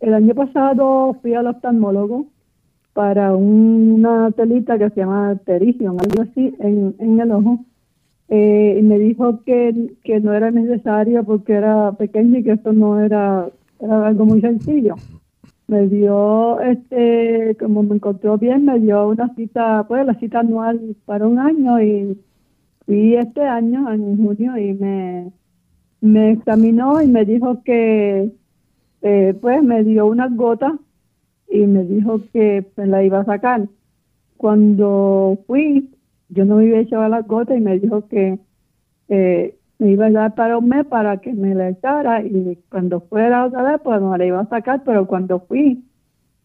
[0.00, 2.26] el año pasado fui al oftalmólogo
[2.96, 7.58] para una telita que se llama terigion, algo así, en, el ojo.
[8.30, 9.90] Eh, y me dijo que,
[10.22, 14.94] no era necesario porque era pequeño y que esto no era, era algo muy sencillo.
[15.68, 20.96] Me dio, este, como me encontró bien, me dio una cita, pues la cita anual
[21.04, 22.18] para un año y
[22.86, 25.32] fui este año, en junio, y me,
[26.00, 28.32] me examinó y me dijo que,
[29.02, 30.72] eh, pues me dio unas gotas
[31.48, 33.68] y me dijo que me la iba a sacar.
[34.36, 35.90] Cuando fui,
[36.28, 38.38] yo no me iba a echar las gotas y me dijo que
[39.08, 43.00] eh, me iba a dar para un mes para que me la echara y cuando
[43.00, 45.84] fuera otra vez pues me la iba a sacar, pero cuando fui,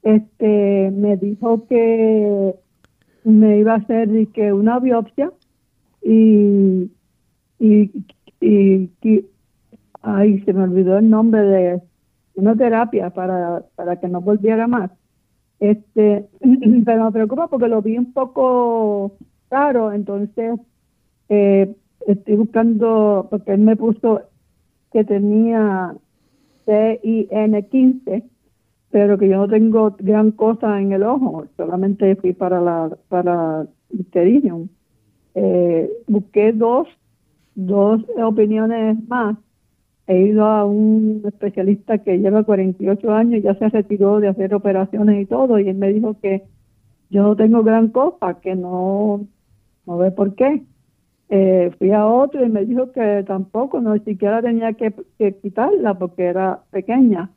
[0.04, 2.54] este, me dijo que
[3.24, 5.32] me iba a hacer que una biopsia
[6.02, 6.92] y,
[7.60, 7.92] y,
[8.40, 9.26] y, y
[10.02, 11.82] ay, se me olvidó el nombre de
[12.36, 14.92] una terapia para, para que no volviera más.
[15.60, 16.28] Este,
[16.86, 19.18] pero me preocupa porque lo vi un poco
[19.50, 20.60] raro, entonces
[21.30, 21.76] eh,
[22.08, 24.22] estoy buscando, porque él me puso
[24.92, 25.96] que tenía
[26.66, 28.24] CIN15,
[28.90, 33.68] pero que yo no tengo gran cosa en el ojo, solamente fui para la para
[35.34, 36.88] eh, busqué dos,
[37.56, 39.38] dos opiniones más
[40.12, 44.54] he ido a un especialista que lleva 48 años, y ya se retiró de hacer
[44.54, 46.44] operaciones y todo, y él me dijo que
[47.10, 49.26] yo no tengo gran cosa, que no,
[49.86, 50.64] no ve por qué.
[51.30, 54.94] Eh, fui a otro y me dijo que tampoco, no siquiera tenía que,
[55.42, 57.30] quitarla porque era pequeña.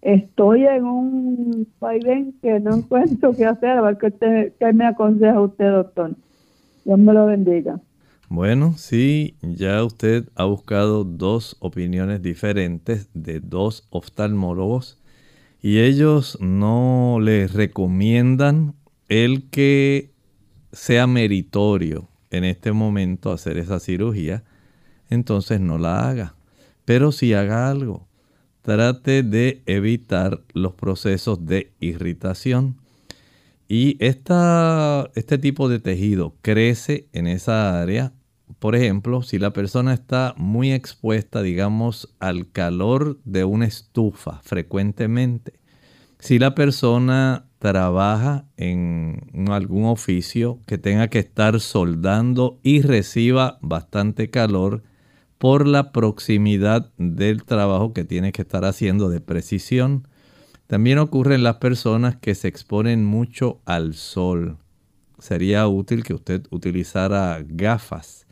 [0.00, 5.38] Estoy en un vaivén que no encuentro qué hacer, a ver qué, qué me aconseja
[5.38, 6.12] usted, doctor.
[6.86, 7.78] Dios me lo bendiga.
[8.28, 14.98] Bueno, sí, ya usted ha buscado dos opiniones diferentes de dos oftalmólogos
[15.62, 18.74] y ellos no le recomiendan
[19.08, 20.10] el que
[20.72, 24.42] sea meritorio en este momento hacer esa cirugía,
[25.08, 26.34] entonces no la haga.
[26.84, 28.08] Pero si haga algo,
[28.62, 32.76] trate de evitar los procesos de irritación.
[33.68, 38.12] Y esta, este tipo de tejido crece en esa área
[38.58, 45.60] por ejemplo, si la persona está muy expuesta, digamos, al calor de una estufa frecuentemente,
[46.18, 54.30] si la persona trabaja en algún oficio que tenga que estar soldando y reciba bastante
[54.30, 54.82] calor
[55.38, 60.08] por la proximidad del trabajo que tiene que estar haciendo de precisión,
[60.66, 64.58] También ocurre en las personas que se exponen mucho al sol.
[65.18, 68.25] Sería útil que usted utilizara gafas.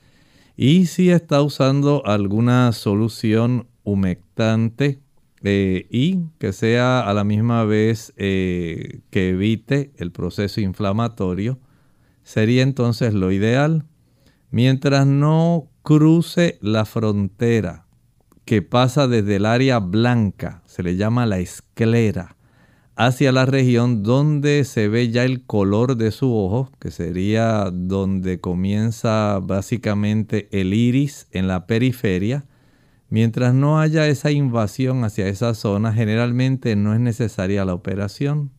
[0.56, 5.00] Y si está usando alguna solución humectante
[5.42, 11.58] eh, y que sea a la misma vez eh, que evite el proceso inflamatorio,
[12.22, 13.84] sería entonces lo ideal.
[14.50, 17.86] Mientras no cruce la frontera
[18.44, 22.36] que pasa desde el área blanca, se le llama la esclera,
[22.96, 28.40] hacia la región donde se ve ya el color de su ojo, que sería donde
[28.40, 32.44] comienza básicamente el iris en la periferia.
[33.08, 38.50] Mientras no haya esa invasión hacia esa zona, generalmente no es necesaria la operación.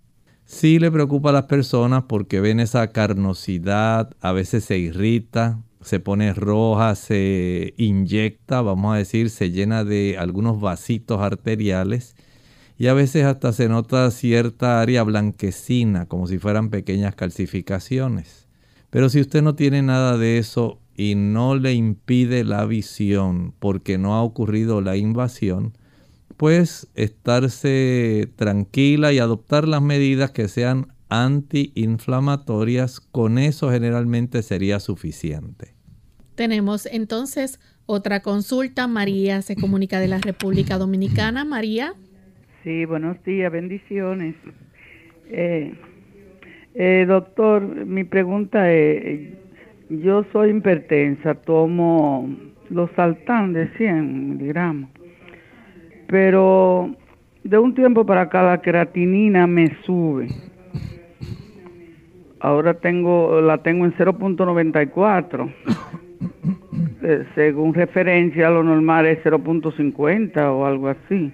[0.46, 6.00] Sí le preocupa a las personas porque ven esa carnosidad, a veces se irrita, se
[6.00, 12.15] pone roja, se inyecta, vamos a decir, se llena de algunos vasitos arteriales
[12.78, 18.48] y a veces hasta se nota cierta área blanquecina, como si fueran pequeñas calcificaciones.
[18.90, 23.98] Pero si usted no tiene nada de eso y no le impide la visión porque
[23.98, 25.78] no ha ocurrido la invasión,
[26.38, 35.74] pues estarse tranquila y adoptar las medidas que sean antiinflamatorias, con eso generalmente sería suficiente.
[36.36, 38.88] Tenemos entonces otra consulta.
[38.88, 41.46] María se comunica de la República Dominicana.
[41.46, 41.94] María.
[42.66, 44.34] Sí, buenos días, bendiciones.
[45.30, 45.72] Eh,
[46.74, 49.38] eh, doctor, mi pregunta es,
[49.90, 52.28] yo soy hipertensa, tomo
[52.72, 54.90] los saltán de 100 miligramos,
[56.08, 56.90] pero
[57.44, 60.30] de un tiempo para acá la creatinina me sube.
[62.40, 65.54] Ahora tengo la tengo en 0.94
[67.04, 71.32] eh, según referencia, lo normal es 0.50 o algo así.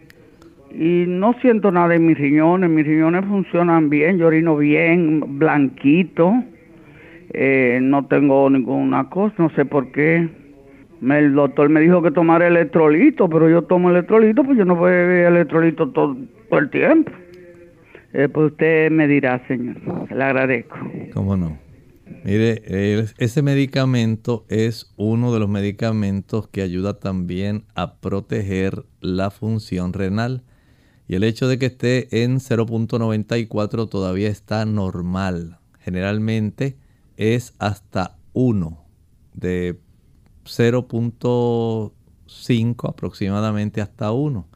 [0.74, 6.34] Y no siento nada en mis riñones, mis riñones funcionan bien, yo orino bien, blanquito,
[7.34, 10.30] eh, no tengo ninguna cosa, no sé por qué.
[11.02, 14.90] el doctor me dijo que tomara electrolito, pero yo tomo electrolito, pues yo no a
[14.90, 16.18] beber electrolito todo,
[16.50, 17.12] todo el tiempo.
[18.14, 19.78] Eh, pues usted me dirá, señor,
[20.12, 20.78] le agradezco.
[21.14, 21.58] ¿Cómo no?
[22.24, 22.62] Mire,
[23.18, 30.44] ese medicamento es uno de los medicamentos que ayuda también a proteger la función renal.
[31.12, 35.59] Y el hecho de que esté en 0.94 todavía está normal.
[35.82, 36.78] Generalmente
[37.18, 38.82] es hasta 1,
[39.34, 39.78] de
[40.45, 44.47] 0.5 aproximadamente hasta 1.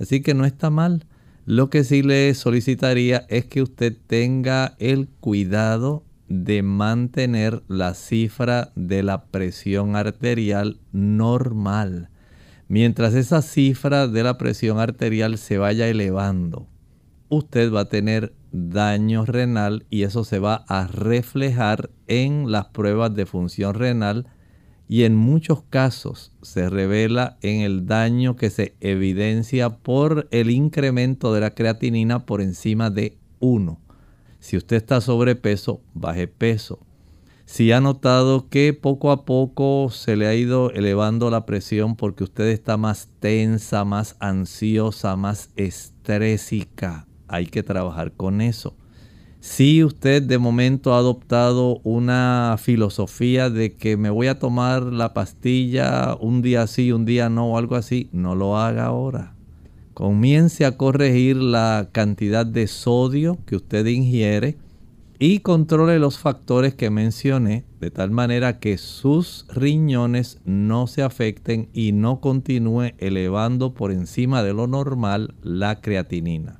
[0.00, 1.06] Así que no está mal.
[1.46, 8.72] Lo que sí le solicitaría es que usted tenga el cuidado de mantener la cifra
[8.74, 12.08] de la presión arterial normal.
[12.72, 16.68] Mientras esa cifra de la presión arterial se vaya elevando,
[17.28, 23.14] usted va a tener daño renal y eso se va a reflejar en las pruebas
[23.14, 24.26] de función renal
[24.88, 31.34] y en muchos casos se revela en el daño que se evidencia por el incremento
[31.34, 33.78] de la creatinina por encima de 1.
[34.38, 36.86] Si usted está sobrepeso, baje peso.
[37.44, 42.24] Si ha notado que poco a poco se le ha ido elevando la presión porque
[42.24, 48.76] usted está más tensa, más ansiosa, más estrésica, hay que trabajar con eso.
[49.40, 55.12] Si usted de momento ha adoptado una filosofía de que me voy a tomar la
[55.12, 59.34] pastilla un día sí, un día no o algo así, no lo haga ahora
[59.94, 64.56] comience a corregir la cantidad de sodio que usted ingiere
[65.24, 71.68] y controle los factores que mencioné de tal manera que sus riñones no se afecten
[71.72, 76.58] y no continúe elevando por encima de lo normal la creatinina.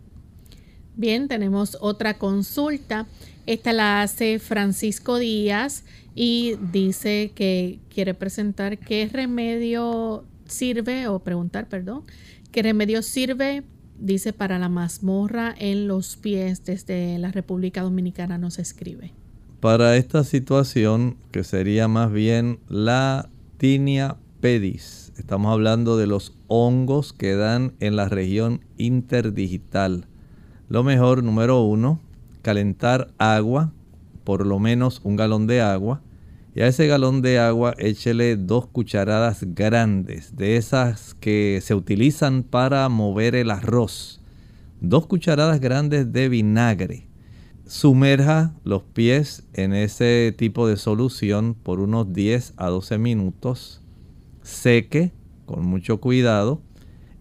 [0.95, 3.09] Bien, tenemos otra consulta.
[3.47, 5.83] Esta la hace Francisco Díaz
[6.15, 12.05] y dice que quiere presentar qué remedio sirve o preguntar, perdón,
[12.53, 13.63] ¿Qué remedio sirve?
[14.03, 19.13] Dice para la mazmorra en los pies desde la República Dominicana nos escribe.
[19.61, 23.29] Para esta situación, que sería más bien la
[23.59, 30.07] tinea pedis, estamos hablando de los hongos que dan en la región interdigital.
[30.69, 32.01] Lo mejor, número uno,
[32.43, 33.73] calentar agua,
[34.25, 36.03] por lo menos un galón de agua,
[36.55, 42.43] y a ese galón de agua échele dos cucharadas grandes, de esas que se utilizan
[42.43, 44.21] para mover el arroz.
[44.81, 47.07] Dos cucharadas grandes de vinagre.
[47.67, 53.81] Sumerja los pies en ese tipo de solución por unos 10 a 12 minutos.
[54.43, 55.13] Seque
[55.47, 56.61] con mucho cuidado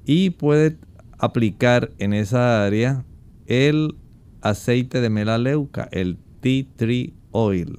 [0.05, 0.77] y puede
[1.19, 3.05] aplicar en esa área
[3.45, 3.95] el
[4.41, 7.77] aceite de melaleuca, el tea tree oil.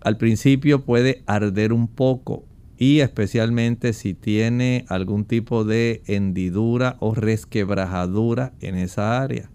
[0.00, 2.44] Al principio puede arder un poco
[2.76, 9.50] y especialmente si tiene algún tipo de hendidura o resquebrajadura en esa área.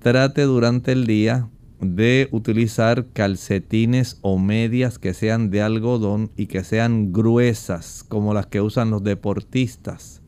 [0.00, 1.48] Trate durante el día
[1.80, 8.46] de utilizar calcetines o medias que sean de algodón y que sean gruesas como las
[8.46, 10.22] que usan los deportistas.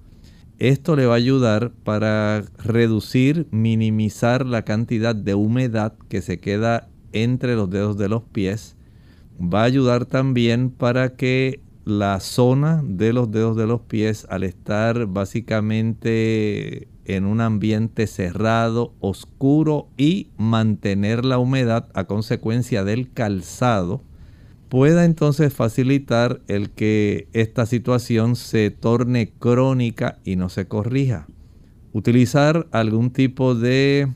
[0.58, 6.88] Esto le va a ayudar para reducir, minimizar la cantidad de humedad que se queda
[7.12, 8.76] entre los dedos de los pies.
[9.42, 14.42] Va a ayudar también para que la zona de los dedos de los pies, al
[14.42, 24.02] estar básicamente en un ambiente cerrado, oscuro y mantener la humedad a consecuencia del calzado,
[24.68, 31.26] pueda entonces facilitar el que esta situación se torne crónica y no se corrija.
[31.92, 34.12] Utilizar algún tipo de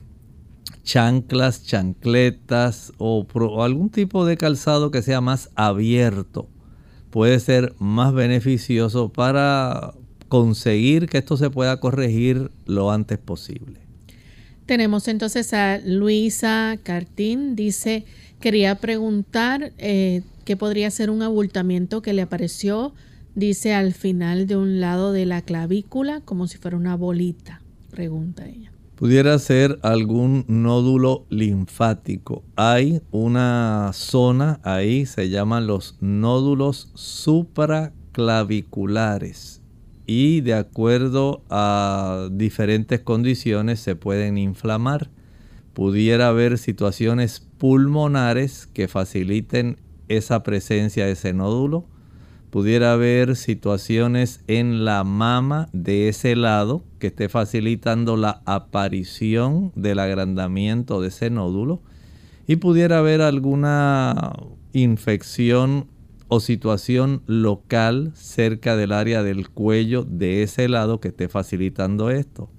[0.83, 6.49] chanclas, chancletas o, o algún tipo de calzado que sea más abierto
[7.15, 9.95] puede ser más beneficioso para
[10.27, 13.79] conseguir que esto se pueda corregir lo antes posible.
[14.67, 18.05] Tenemos entonces a Luisa Cartín, dice,
[18.41, 22.93] quería preguntar eh, qué podría ser un abultamiento que le apareció,
[23.37, 27.61] dice, al final de un lado de la clavícula, como si fuera una bolita,
[27.93, 28.74] pregunta ella.
[28.97, 32.45] Pudiera ser algún nódulo linfático.
[32.55, 39.63] Hay una zona ahí, se llaman los nódulos supraclaviculares
[40.07, 45.11] y de acuerdo a diferentes condiciones se pueden inflamar.
[45.73, 49.79] Pudiera haber situaciones pulmonares que faciliten
[50.09, 51.87] esa presencia de ese nódulo.
[52.55, 59.99] Pudiera haber situaciones en la mama de ese lado que esté facilitando la aparición del
[59.99, 61.83] agrandamiento de ese nódulo.
[62.47, 64.35] Y pudiera haber alguna
[64.73, 65.89] infección
[66.29, 72.51] o situación local cerca del área del cuello de ese lado que esté facilitando esto.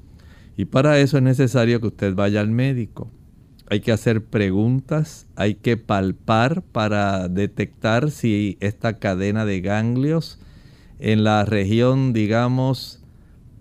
[0.58, 3.10] Y para eso es necesario que usted vaya al médico.
[3.68, 10.39] Hay que hacer preguntas, hay que palpar para detectar si esta cadena de ganglios
[10.99, 13.03] en la región, digamos,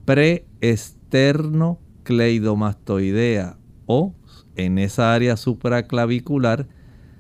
[0.04, 4.14] preesterno cleidomastoidea o
[4.56, 6.68] en esa área supraclavicular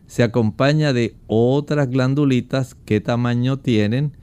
[0.06, 4.16] se acompaña de otras glandulitas, qué tamaño tienen,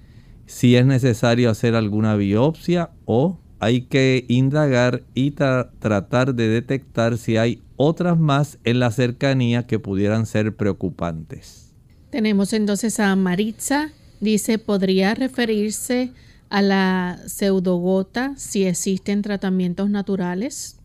[0.45, 7.37] si es necesario hacer alguna biopsia o hay que indagar y tratar de detectar si
[7.37, 11.71] hay otras más en la cercanía que pudieran ser preocupantes.
[12.09, 16.11] Tenemos entonces a Maritza, dice, ¿podría referirse
[16.49, 20.77] a la pseudogota si existen tratamientos naturales?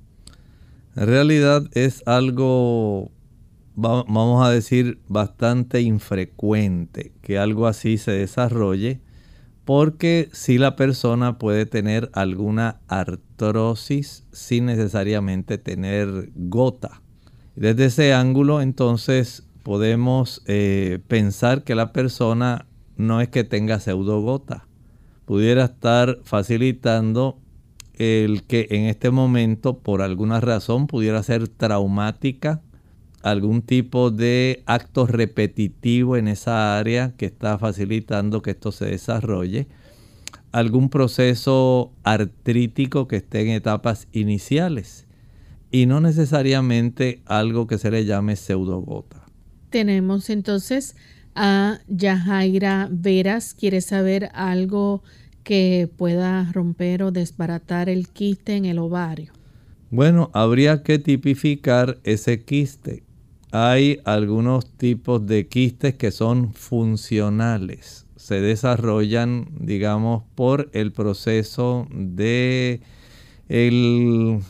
[0.97, 3.11] En realidad es algo
[3.75, 9.01] vamos a decir, bastante infrecuente que algo así se desarrolle,
[9.67, 17.03] porque si la persona puede tener alguna artrosis sin necesariamente tener gota.
[17.57, 24.69] Desde ese ángulo, entonces, podemos eh, pensar que la persona no es que tenga pseudogota.
[25.25, 27.41] Pudiera estar facilitando
[27.95, 32.63] el que en este momento, por alguna razón, pudiera ser traumática
[33.27, 39.67] algún tipo de acto repetitivo en esa área que está facilitando que esto se desarrolle,
[40.53, 45.07] algún proceso artrítico que esté en etapas iniciales
[45.73, 49.27] y no necesariamente algo que se le llame pseudogota.
[49.71, 50.95] Tenemos entonces
[51.35, 55.03] a Yajaira Veras, quiere saber algo
[55.43, 59.33] que pueda romper o desbaratar el quiste en el ovario.
[59.91, 63.06] Bueno, habría que tipificar ese quiste
[63.59, 68.07] hay algunos tipos de quistes que son funcionales.
[68.17, 72.83] Se desarrollan, digamos, por el proceso de
[73.49, 74.41] el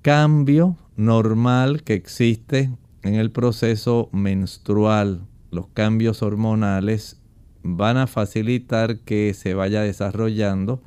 [0.00, 2.70] cambio normal que existe
[3.02, 5.26] en el proceso menstrual.
[5.50, 7.20] Los cambios hormonales
[7.62, 10.82] van a facilitar que se vaya desarrollando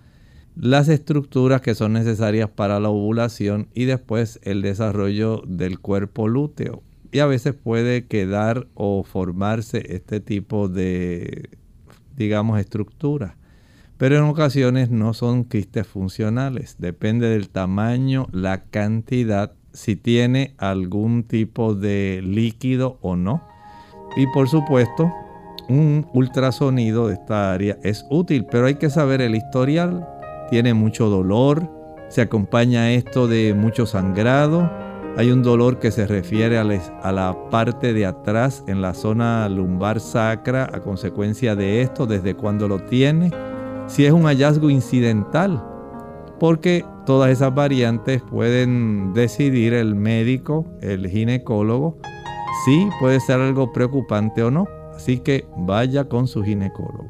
[0.56, 6.82] las estructuras que son necesarias para la ovulación y después el desarrollo del cuerpo lúteo
[7.12, 11.50] y a veces puede quedar o formarse este tipo de,
[12.16, 13.36] digamos, estructura.
[13.98, 16.78] Pero en ocasiones no son quistes funcionales.
[16.80, 23.44] Depende del tamaño, la cantidad, si tiene algún tipo de líquido o no.
[24.16, 25.12] Y por supuesto,
[25.70, 30.08] un ultrasonido de esta área es útil, pero hay que saber el historial.
[30.50, 31.70] Tiene mucho dolor,
[32.10, 37.94] se acompaña esto de mucho sangrado Hay un dolor que se refiere a la parte
[37.94, 43.30] de atrás en la zona lumbar sacra a consecuencia de esto, desde cuando lo tiene.
[43.88, 45.62] Si es un hallazgo incidental,
[46.40, 51.98] porque todas esas variantes pueden decidir el médico, el ginecólogo,
[52.66, 54.66] si puede ser algo preocupante o no.
[54.96, 57.10] Así que vaya con su ginecólogo.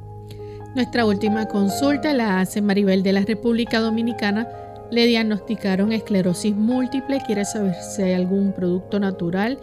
[0.76, 4.48] Nuestra última consulta la hace Maribel de la República Dominicana
[4.92, 9.58] le diagnosticaron esclerosis múltiple, quiere saber si hay algún producto natural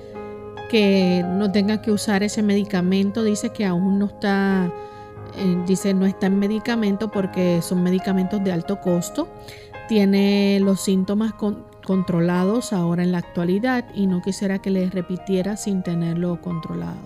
[0.71, 4.73] que no tenga que usar ese medicamento, dice que aún no está,
[5.37, 9.29] eh, dice no está en medicamento porque son medicamentos de alto costo,
[9.89, 11.33] tiene los síntomas
[11.85, 16.99] controlados ahora en la actualidad y no quisiera que le repitiera sin tenerlo controlado.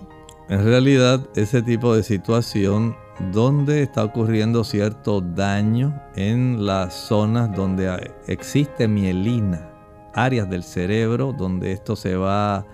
[0.49, 2.95] En realidad ese tipo de situación
[3.31, 9.69] donde está ocurriendo cierto daño en las zonas donde existe mielina,
[10.13, 12.65] áreas del cerebro donde esto se va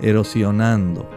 [0.00, 1.08] erosionando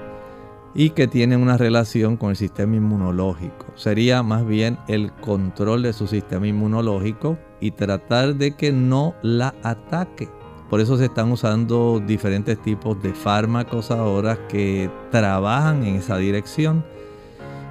[0.74, 3.66] y que tiene una relación con el sistema inmunológico.
[3.76, 9.56] Sería más bien el control de su sistema inmunológico y tratar de que no la
[9.64, 10.30] ataque.
[10.70, 16.84] Por eso se están usando diferentes tipos de fármacos ahora que trabajan en esa dirección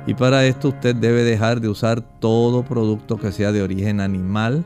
[0.07, 4.65] y para esto usted debe dejar de usar todo producto que sea de origen animal,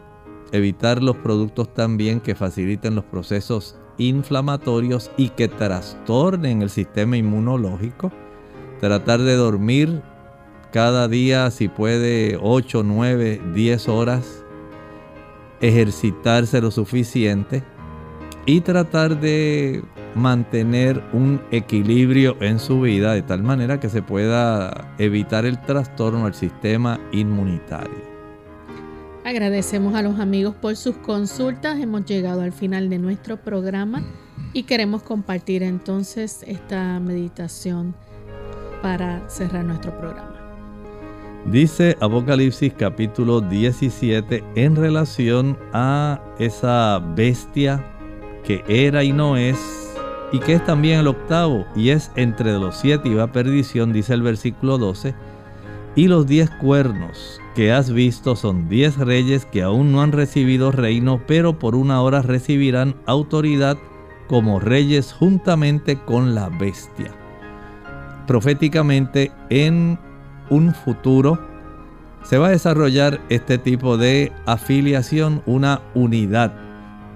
[0.52, 8.12] evitar los productos también que faciliten los procesos inflamatorios y que trastornen el sistema inmunológico,
[8.80, 10.02] tratar de dormir
[10.72, 14.44] cada día si puede 8, 9, 10 horas,
[15.60, 17.62] ejercitarse lo suficiente.
[18.46, 19.82] Y tratar de
[20.14, 26.26] mantener un equilibrio en su vida de tal manera que se pueda evitar el trastorno
[26.26, 28.10] al sistema inmunitario.
[29.24, 31.78] Agradecemos a los amigos por sus consultas.
[31.78, 34.02] Hemos llegado al final de nuestro programa
[34.52, 37.94] y queremos compartir entonces esta meditación
[38.82, 40.36] para cerrar nuestro programa.
[41.46, 47.84] Dice Apocalipsis capítulo 17 en relación a esa bestia
[48.44, 49.89] que era y no es
[50.32, 54.14] y que es también el octavo, y es entre los siete y va perdición, dice
[54.14, 55.14] el versículo 12,
[55.96, 60.70] y los diez cuernos que has visto son diez reyes que aún no han recibido
[60.70, 63.76] reino, pero por una hora recibirán autoridad
[64.28, 67.10] como reyes juntamente con la bestia.
[68.28, 69.98] Proféticamente, en
[70.48, 71.40] un futuro
[72.22, 76.52] se va a desarrollar este tipo de afiliación, una unidad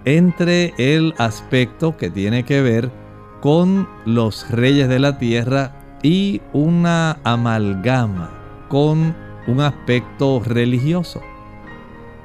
[0.05, 3.04] entre el aspecto que tiene que ver
[3.45, 5.73] con los reyes de la tierra
[6.03, 8.31] y una amalgama
[8.69, 9.15] con
[9.47, 11.21] un aspecto religioso.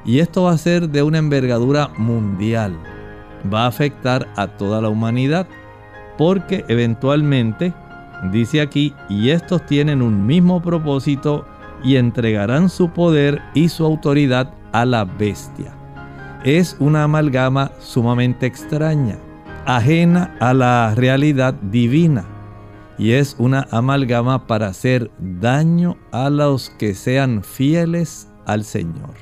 [0.06, 2.74] Y esto va a ser de una envergadura mundial.
[3.52, 5.46] Va a afectar a toda la humanidad
[6.16, 7.74] porque eventualmente,
[8.32, 11.44] dice aquí, y estos tienen un mismo propósito
[11.84, 15.74] y entregarán su poder y su autoridad a la bestia.
[16.44, 19.18] Es una amalgama sumamente extraña
[19.76, 22.26] ajena a la realidad divina
[22.98, 29.14] y es una amalgama para hacer daño a los que sean fieles al Señor.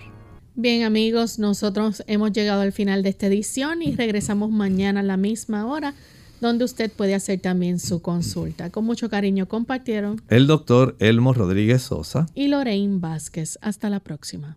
[0.57, 5.17] Bien amigos, nosotros hemos llegado al final de esta edición y regresamos mañana a la
[5.17, 5.95] misma hora
[6.41, 8.71] donde usted puede hacer también su consulta.
[8.71, 13.59] Con mucho cariño compartieron el doctor Elmo Rodríguez Sosa y Lorraine Vázquez.
[13.61, 14.57] Hasta la próxima.